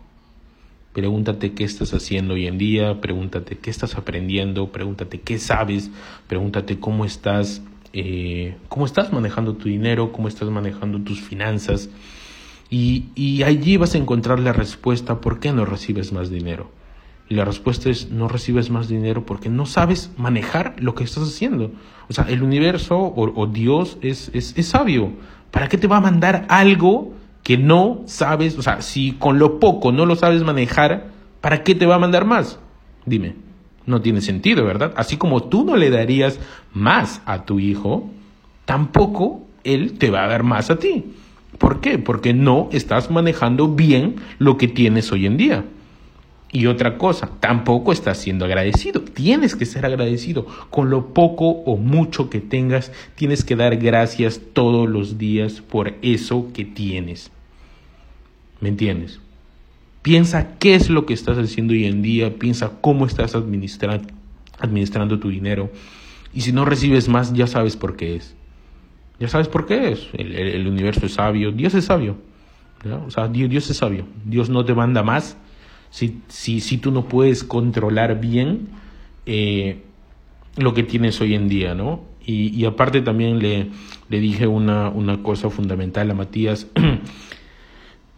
[0.93, 5.89] Pregúntate qué estás haciendo hoy en día, pregúntate qué estás aprendiendo, pregúntate qué sabes,
[6.27, 7.63] pregúntate cómo estás,
[7.93, 11.89] eh, cómo estás manejando tu dinero, cómo estás manejando tus finanzas.
[12.75, 16.71] Y, allí vas a encontrar la respuesta por qué no recibes más dinero.
[17.29, 21.21] Y la respuesta es no recibes más dinero porque no sabes manejar lo que estás
[21.21, 21.71] haciendo.
[22.09, 25.11] O sea, el universo o, Dios es, es, es sabio.
[25.51, 27.13] ¿Para qué te va a mandar algo
[27.43, 31.11] que no sabes, o sea, si con lo poco no lo sabes manejar,
[31.41, 32.57] ¿para qué te va a mandar más?
[33.05, 33.35] Dime,
[33.85, 34.93] no tiene sentido, ¿verdad?
[34.97, 36.39] Así como tú no le darías
[36.73, 38.09] más a tu hijo,
[38.65, 41.13] tampoco él te va a dar más a ti.
[41.57, 41.97] ¿Por qué?
[41.97, 45.65] Porque no estás manejando bien lo que tienes hoy en día.
[46.51, 49.01] Y otra cosa, tampoco estás siendo agradecido.
[49.01, 50.45] Tienes que ser agradecido.
[50.69, 55.95] Con lo poco o mucho que tengas, tienes que dar gracias todos los días por
[56.03, 57.31] eso que tienes.
[58.61, 59.19] ¿Me entiendes?
[60.03, 65.29] Piensa qué es lo que estás haciendo hoy en día, piensa cómo estás administrando tu
[65.29, 65.71] dinero.
[66.35, 68.35] Y si no recibes más, ya sabes por qué es.
[69.19, 70.07] Ya sabes por qué es.
[70.13, 72.17] El, universo es sabio, Dios es sabio.
[73.05, 74.05] O sea, Dios es sabio.
[74.25, 75.37] Dios no te manda más
[75.93, 78.69] si, si, si tú no puedes controlar bien
[79.27, 79.83] eh,
[80.57, 82.01] lo que tienes hoy en día, ¿no?
[82.25, 83.67] Y, y aparte también le,
[84.09, 86.67] le dije una, una cosa fundamental a Matías.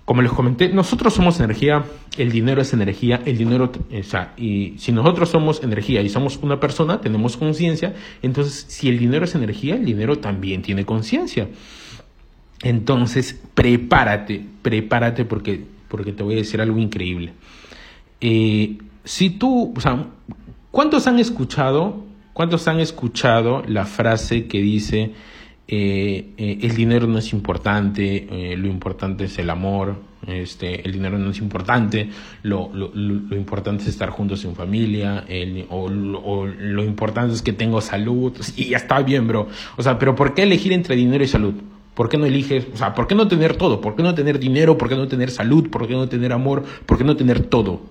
[0.05, 1.83] Como les comenté, nosotros somos energía,
[2.15, 6.37] el dinero es energía, el dinero, o sea, y si nosotros somos energía y somos
[6.43, 11.47] una persona, tenemos conciencia, entonces si el dinero es energía, el dinero también tiene conciencia.
[12.61, 17.33] Entonces, prepárate, prepárate porque, porque te voy a decir algo increíble.
[18.21, 20.05] Eh, si tú, o sea,
[20.69, 22.03] ¿cuántos han escuchado,
[22.33, 25.13] cuántos han escuchado la frase que dice
[25.67, 29.95] eh, eh, el dinero no es importante, lo importante es el amor,
[30.27, 32.09] este, el dinero no es importante,
[32.43, 35.25] lo, lo, lo importante es estar juntos en familia,
[35.69, 39.47] o, o, lo importante es que tengo salud, y ya está bien, bro.
[39.77, 41.53] O sea, pero ¿por qué elegir entre dinero y salud?
[41.95, 42.67] ¿Por qué no eliges?
[42.73, 43.79] O sea, ¿por qué no tener todo?
[43.79, 44.77] ¿Por qué no tener dinero?
[44.77, 45.69] ¿Por qué no tener salud?
[45.69, 46.63] ¿Por qué no tener amor?
[46.85, 47.81] ¿Por qué no tener todo?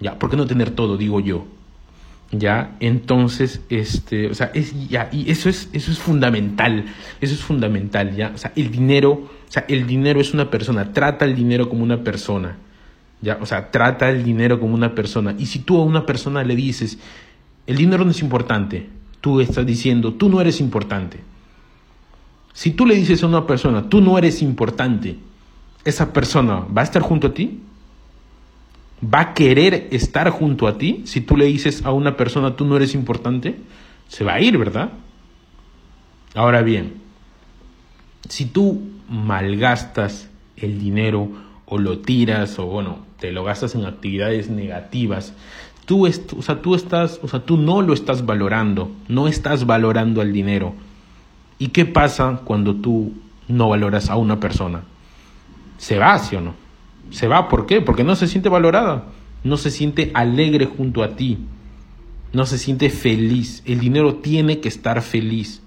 [0.00, 0.96] Ya, ¿por qué no tener todo?
[0.96, 1.46] Digo yo.
[2.32, 6.86] Ya, entonces, este, o sea, es, ya, y eso es, eso es fundamental,
[7.20, 10.92] eso es fundamental, ya, o sea, el dinero, o sea, el dinero es una persona,
[10.92, 12.56] trata el dinero como una persona,
[13.22, 16.42] ya, o sea, trata el dinero como una persona, y si tú a una persona
[16.42, 16.98] le dices,
[17.68, 18.88] el dinero no es importante,
[19.20, 21.20] tú estás diciendo, tú no eres importante.
[22.52, 25.16] Si tú le dices a una persona, tú no eres importante,
[25.84, 27.60] esa persona va a estar junto a ti,
[29.02, 32.64] va a querer estar junto a ti si tú le dices a una persona tú
[32.64, 33.56] no eres importante,
[34.08, 34.90] se va a ir, ¿verdad?
[36.34, 36.94] Ahora bien,
[38.28, 41.28] si tú malgastas el dinero
[41.66, 45.34] o lo tiras o bueno, te lo gastas en actividades negativas,
[45.84, 50.20] tú, o sea, tú estás, o sea, tú no lo estás valorando, no estás valorando
[50.20, 50.74] al dinero.
[51.58, 53.14] ¿Y qué pasa cuando tú
[53.48, 54.82] no valoras a una persona?
[55.78, 56.65] Se va, ¿sí o no?
[57.10, 57.80] Se va, ¿por qué?
[57.80, 59.04] Porque no se siente valorada,
[59.44, 61.38] no se siente alegre junto a ti,
[62.32, 63.62] no se siente feliz.
[63.64, 65.62] El dinero tiene que estar feliz.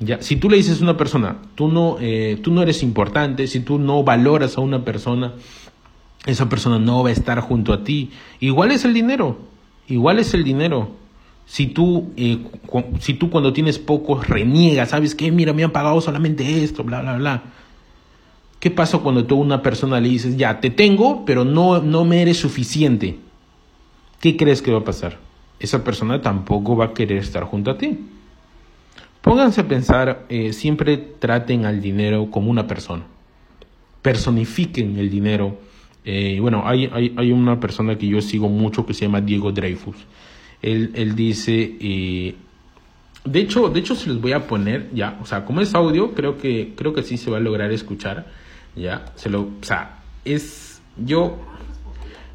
[0.00, 3.46] Ya, si tú le dices a una persona, tú no, eh, tú no eres importante,
[3.46, 5.34] si tú no valoras a una persona,
[6.26, 8.10] esa persona no va a estar junto a ti.
[8.40, 9.38] Igual es el dinero,
[9.86, 10.90] igual es el dinero.
[11.46, 12.38] Si tú, eh,
[13.00, 17.02] si tú cuando tienes poco reniegas, sabes que, mira, me han pagado solamente esto, bla,
[17.02, 17.42] bla, bla
[18.64, 22.06] ¿Qué pasa cuando tú a una persona le dices, ya, te tengo, pero no, no
[22.06, 23.18] me eres suficiente?
[24.22, 25.18] ¿Qué crees que va a pasar?
[25.60, 27.98] Esa persona tampoco va a querer estar junto a ti.
[29.20, 33.04] Pónganse a pensar, eh, siempre traten al dinero como una persona.
[34.00, 35.58] Personifiquen el dinero.
[36.02, 39.52] Eh, bueno, hay, hay, hay, una persona que yo sigo mucho que se llama Diego
[39.52, 39.96] Dreyfus.
[40.62, 42.34] Él, él dice, eh,
[43.26, 46.14] de hecho, de hecho se los voy a poner ya, o sea, como es audio,
[46.14, 48.42] creo que, creo que sí se va a lograr escuchar,
[48.76, 51.38] ya, se lo, o sea, es, yo,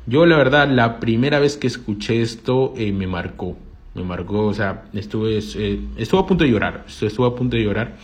[0.06, 3.58] yo la verdad, la primera vez que escuché esto me marcó,
[3.96, 7.64] me marcó, o sea, estuve, eh, estuve a punto de llorar, estuve a punto de
[7.64, 7.98] llorar,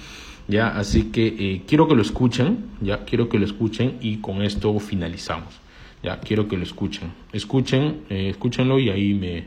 [0.47, 4.41] ya, así que eh, quiero que lo escuchen, ya, quiero que lo escuchen y con
[4.41, 5.59] esto finalizamos,
[6.03, 9.45] ya, quiero que lo escuchen, escuchen, eh, escúchenlo y ahí me,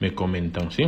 [0.00, 0.84] me comentan, ¿sí?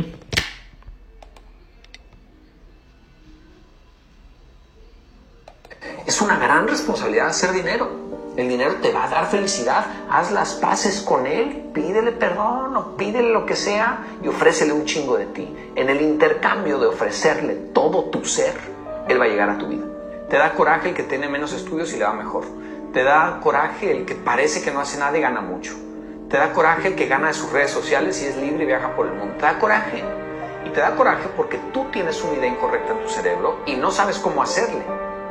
[6.05, 7.89] Es una gran responsabilidad hacer dinero.
[8.35, 9.85] El dinero te va a dar felicidad.
[10.09, 14.83] Haz las paces con él, pídele perdón o pídele lo que sea y ofrécele un
[14.83, 15.55] chingo de ti.
[15.75, 18.53] En el intercambio de ofrecerle todo tu ser,
[19.07, 19.85] él va a llegar a tu vida.
[20.29, 22.43] Te da coraje el que tiene menos estudios y le va mejor.
[22.91, 25.75] Te da coraje el que parece que no hace nada y gana mucho.
[26.29, 28.93] Te da coraje el que gana de sus redes sociales y es libre y viaja
[28.93, 29.35] por el mundo.
[29.35, 30.03] Te da coraje.
[30.65, 33.91] Y te da coraje porque tú tienes una idea incorrecta en tu cerebro y no
[33.91, 34.83] sabes cómo hacerle.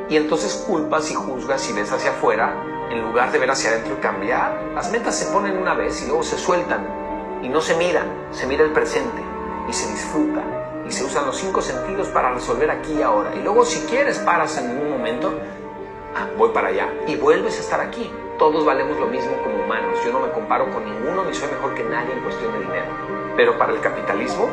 [0.09, 2.55] Y entonces culpas y juzgas y ves hacia afuera
[2.91, 4.61] en lugar de ver hacia adentro y cambiar.
[4.75, 8.47] Las metas se ponen una vez y luego se sueltan y no se miran, se
[8.47, 9.23] mira el presente
[9.69, 10.43] y se disfruta
[10.87, 13.35] y se usan los cinco sentidos para resolver aquí y ahora.
[13.35, 15.33] Y luego si quieres paras en un momento,
[16.17, 18.11] ah, voy para allá y vuelves a estar aquí.
[18.39, 19.99] Todos valemos lo mismo como humanos.
[20.05, 22.87] Yo no me comparo con ninguno ni soy mejor que nadie en cuestión de dinero.
[23.37, 24.49] Pero para el capitalismo,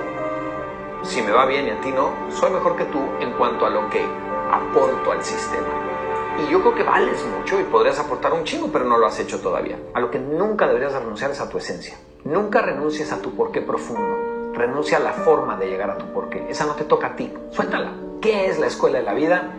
[1.04, 3.70] si me va bien y a ti no, soy mejor que tú en cuanto a
[3.70, 4.06] lo que
[4.52, 5.68] aporto al sistema.
[6.40, 9.20] Y yo creo que vales mucho y podrías aportar un chingo, pero no lo has
[9.20, 9.78] hecho todavía.
[9.94, 11.98] A lo que nunca deberías renunciar es a tu esencia.
[12.24, 14.54] Nunca renuncies a tu porqué profundo.
[14.54, 16.46] Renuncia a la forma de llegar a tu porqué.
[16.50, 17.34] Esa no te toca a ti.
[17.52, 17.92] Suéltala.
[18.22, 19.52] ¿Qué es la escuela de la vida?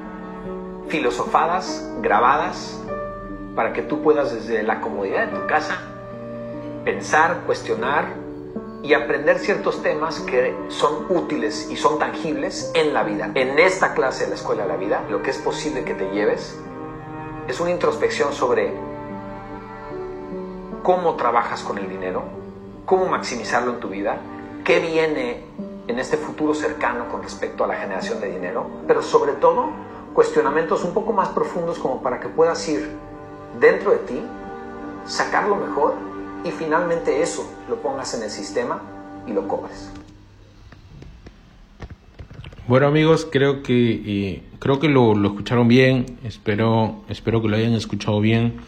[0.89, 2.83] Filosofadas, grabadas,
[3.55, 5.79] para que tú puedas desde la comodidad de tu casa
[6.85, 8.15] pensar, cuestionar
[8.83, 13.31] y aprender ciertos temas que son útiles y son tangibles en la vida.
[13.35, 16.11] En esta clase de la escuela de la vida, lo que es posible que te
[16.11, 16.59] lleves
[17.47, 18.73] es una introspección sobre
[20.83, 22.23] cómo trabajas con el dinero,
[22.87, 24.19] cómo maximizarlo en tu vida,
[24.65, 25.45] qué viene
[25.87, 29.71] en este futuro cercano con respecto a la generación de dinero, pero sobre todo
[30.15, 32.97] cuestionamientos un poco más profundos como para que puedas ir
[33.59, 34.27] dentro de ti,
[35.05, 35.95] sacar lo mejor
[36.45, 38.81] y finalmente eso lo pongas en el sistema
[39.27, 39.91] y lo cobres.
[42.67, 47.57] Bueno amigos, creo que eh, creo que lo, lo, escucharon bien, espero, espero que lo
[47.57, 48.59] hayan escuchado bien.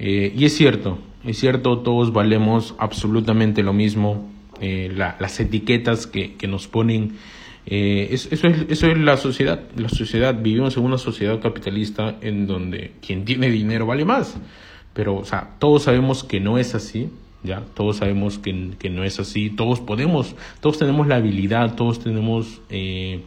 [0.00, 4.28] Eh, y es cierto, es cierto, todos valemos absolutamente lo mismo.
[4.60, 7.16] Eh, las etiquetas que, que nos ponen,
[7.64, 9.60] eso, es, eso es la sociedad.
[9.76, 14.36] La sociedad, vivimos en una sociedad capitalista en donde quien tiene dinero vale más.
[14.98, 17.08] Pero, o sea, todos sabemos que no es así.
[17.44, 17.62] ¿ya?
[17.74, 22.60] Todos sabemos que, que, no es así, todos podemos, todos tenemos la habilidad, todos tenemos
[22.68, 23.22] eh,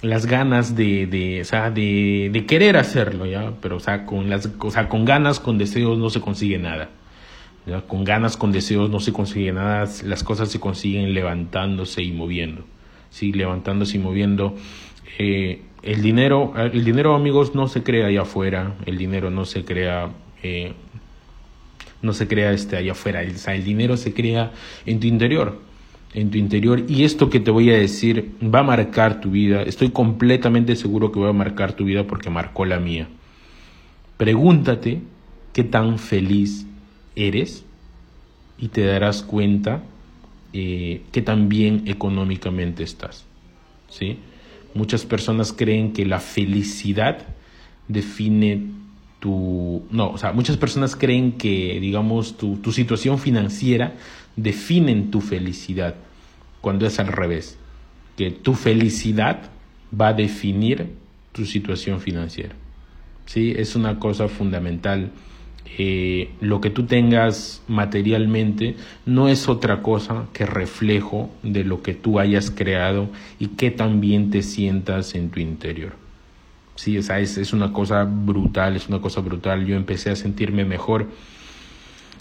[0.00, 3.52] las ganas de, de, o sea, de, de, querer hacerlo, ¿ya?
[3.60, 6.88] Pero, o sea, con las, o sea, con ganas, con deseos no se consigue nada.
[7.88, 12.62] Con ganas, con deseos no se consigue nada, las cosas se consiguen levantándose y moviendo,
[13.10, 13.32] ¿sí?
[13.32, 14.54] Levantándose y moviendo.
[15.18, 19.64] Eh, el dinero, el dinero, amigos, no se crea allá afuera, el dinero no se
[19.64, 20.10] crea...
[20.44, 20.74] Eh,
[22.02, 24.52] no se crea este allá afuera, el, el dinero se crea
[24.86, 25.60] en tu interior,
[26.14, 29.62] en tu interior y esto que te voy a decir va a marcar tu vida,
[29.62, 33.08] estoy completamente seguro que va a marcar tu vida porque marcó la mía.
[34.16, 35.00] Pregúntate
[35.52, 36.66] qué tan feliz
[37.14, 37.64] eres
[38.58, 39.82] y te darás cuenta
[40.52, 43.24] eh, que tan bien económicamente estás.
[43.88, 44.18] ¿sí?
[44.74, 47.18] Muchas personas creen que la felicidad
[47.86, 48.66] define
[49.20, 49.82] tu...
[49.90, 53.94] No, o sea, muchas personas creen que, digamos, tu, tu situación financiera
[54.36, 55.96] definen tu felicidad,
[56.60, 57.58] cuando es al revés,
[58.16, 59.50] que tu felicidad
[59.98, 60.88] va a definir
[61.32, 62.54] tu situación financiera.
[63.26, 63.54] ¿Sí?
[63.56, 65.10] Es una cosa fundamental.
[65.76, 71.92] Eh, lo que tú tengas materialmente no es otra cosa que reflejo de lo que
[71.92, 75.92] tú hayas creado y que también te sientas en tu interior.
[76.78, 79.66] Sí, o sea, es, una cosa brutal, es una cosa brutal.
[79.66, 81.08] Yo empecé a sentirme mejor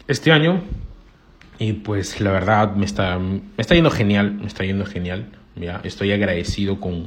[0.08, 0.62] este año
[1.60, 5.28] y pues la verdad me está, me está yendo genial, me está yendo genial.
[5.56, 5.80] ¿ya?
[5.84, 7.06] Estoy agradecido con,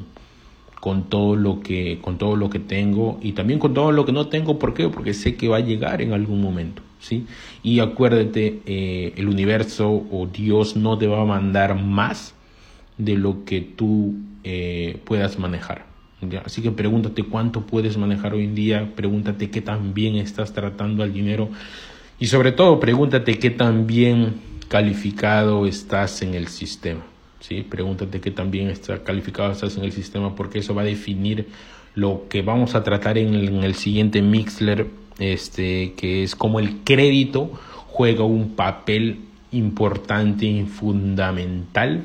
[0.78, 4.12] con todo lo que con todo lo que tengo y también con todo lo que
[4.12, 4.88] no tengo ¿por qué?
[4.88, 7.26] porque sé que va a llegar en algún momento sí
[7.62, 12.34] y acuérdate eh, el universo o Dios no te va a mandar más
[12.96, 15.89] de lo que tú eh, puedas manejar
[16.44, 21.02] así que pregúntate cuánto puedes manejar hoy en día pregúntate qué tan bien estás tratando
[21.02, 21.48] al dinero
[22.18, 24.34] y sobre todo pregúntate qué tan bien
[24.68, 27.02] calificado estás en el sistema
[27.40, 27.62] ¿sí?
[27.68, 31.48] Pregúntate qué también está calificado estás en el sistema porque eso va a definir
[31.94, 34.86] lo que vamos a tratar en el, siguiente Mixler,
[35.18, 37.50] este, que es como el crédito
[37.88, 39.20] juega un papel
[39.50, 42.04] importante y fundamental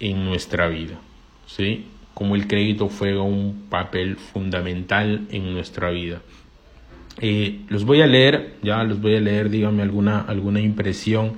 [0.00, 0.98] en nuestra vida,
[1.46, 1.84] ¿sí?
[2.18, 6.20] Como el crédito juega un papel fundamental en nuestra vida.
[7.20, 11.34] Eh, los voy a leer, ya los voy a leer, díganme alguna, alguna impresión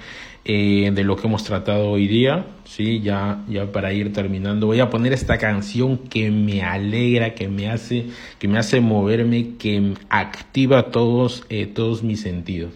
[0.47, 2.47] eh, de lo que hemos tratado hoy día.
[2.65, 7.47] Sí, ya, ya para ir terminando, voy a poner esta canción que me alegra, que
[7.47, 8.07] me hace,
[8.39, 12.73] que me hace moverme, que activa todos, eh, todos mis sentidos.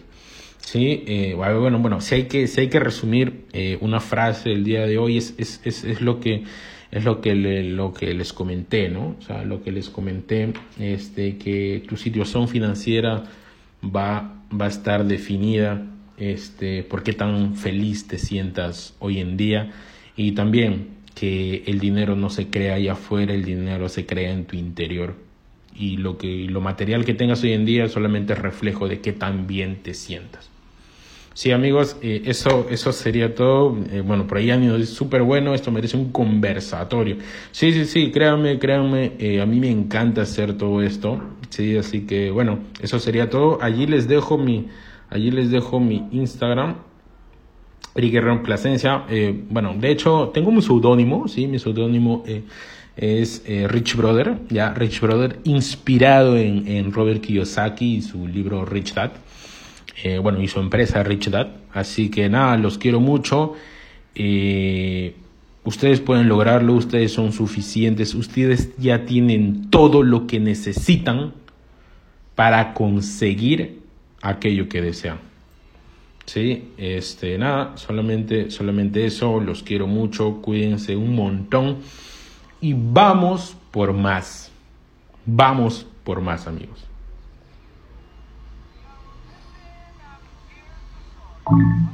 [0.59, 3.45] Sí, eh, bueno, bueno, si hay que, si hay que resumir
[3.81, 6.43] una frase del día de hoy, es, es, es, es lo que
[6.95, 9.17] es lo que, lo que les comenté, ¿no?
[9.19, 13.25] O sea, lo que les comenté, este, que tu situación financiera
[13.83, 15.85] va, va a estar definida
[16.17, 19.73] este, por qué tan feliz te sientas hoy en día
[20.15, 24.45] y también que el dinero no se crea allá afuera, el dinero se crea en
[24.45, 25.17] tu interior
[25.75, 29.11] y lo que lo material que tengas hoy en día solamente es reflejo de qué
[29.11, 30.49] tan bien te sientas.
[31.35, 33.77] Sí, amigos, eh, eso, eso sería todo.
[33.91, 37.17] Eh, bueno, por ahí han es súper bueno, esto merece un conversatorio.
[37.51, 41.21] Sí, sí, sí, créanme, créanme, eh, a mí me encanta hacer todo esto.
[41.49, 43.61] Sí, así que bueno, eso sería todo.
[43.61, 44.69] Allí les dejo mi,
[45.09, 46.77] Allí les dejo mi Instagram.
[47.95, 49.03] Eric Guerrero Plasencia.
[49.49, 52.23] Bueno, de hecho, tengo mi seudónimo, sí, mi seudónimo
[52.95, 58.93] es Rich Brother, ya Rich Brother, inspirado en, en, Robert Kiyosaki y su libro Rich
[58.93, 59.11] Dad.
[60.21, 61.47] Bueno, y su empresa Rich Dad.
[61.73, 63.53] Así que nada, los quiero mucho.
[65.63, 71.33] ustedes pueden lograrlo, ustedes son suficientes, ustedes ya tienen todo lo que necesitan
[72.35, 73.81] para conseguir
[74.21, 75.19] aquello que desean.
[76.25, 81.77] Sí, este, nada, solamente, solamente eso, los quiero mucho, cuídense un montón
[82.61, 84.51] y vamos por más,
[85.25, 86.83] vamos por más amigos.
[91.51, 91.89] And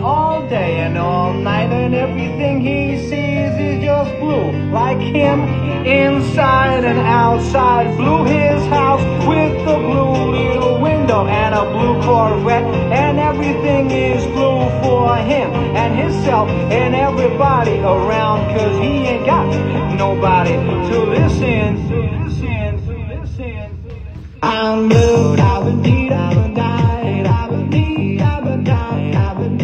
[0.00, 4.50] all day and all night and everything he sees is just blue.
[4.72, 5.40] Like him
[5.86, 12.64] inside and outside blue his house with a blue little window and a blue corvette.
[12.92, 19.46] And everything is blue for him and himself and everybody around cause he ain't got
[19.96, 22.24] nobody to listen to.
[22.24, 22.61] listen
[24.44, 29.56] I'm blue I've been I've been died I've been I've been died I've been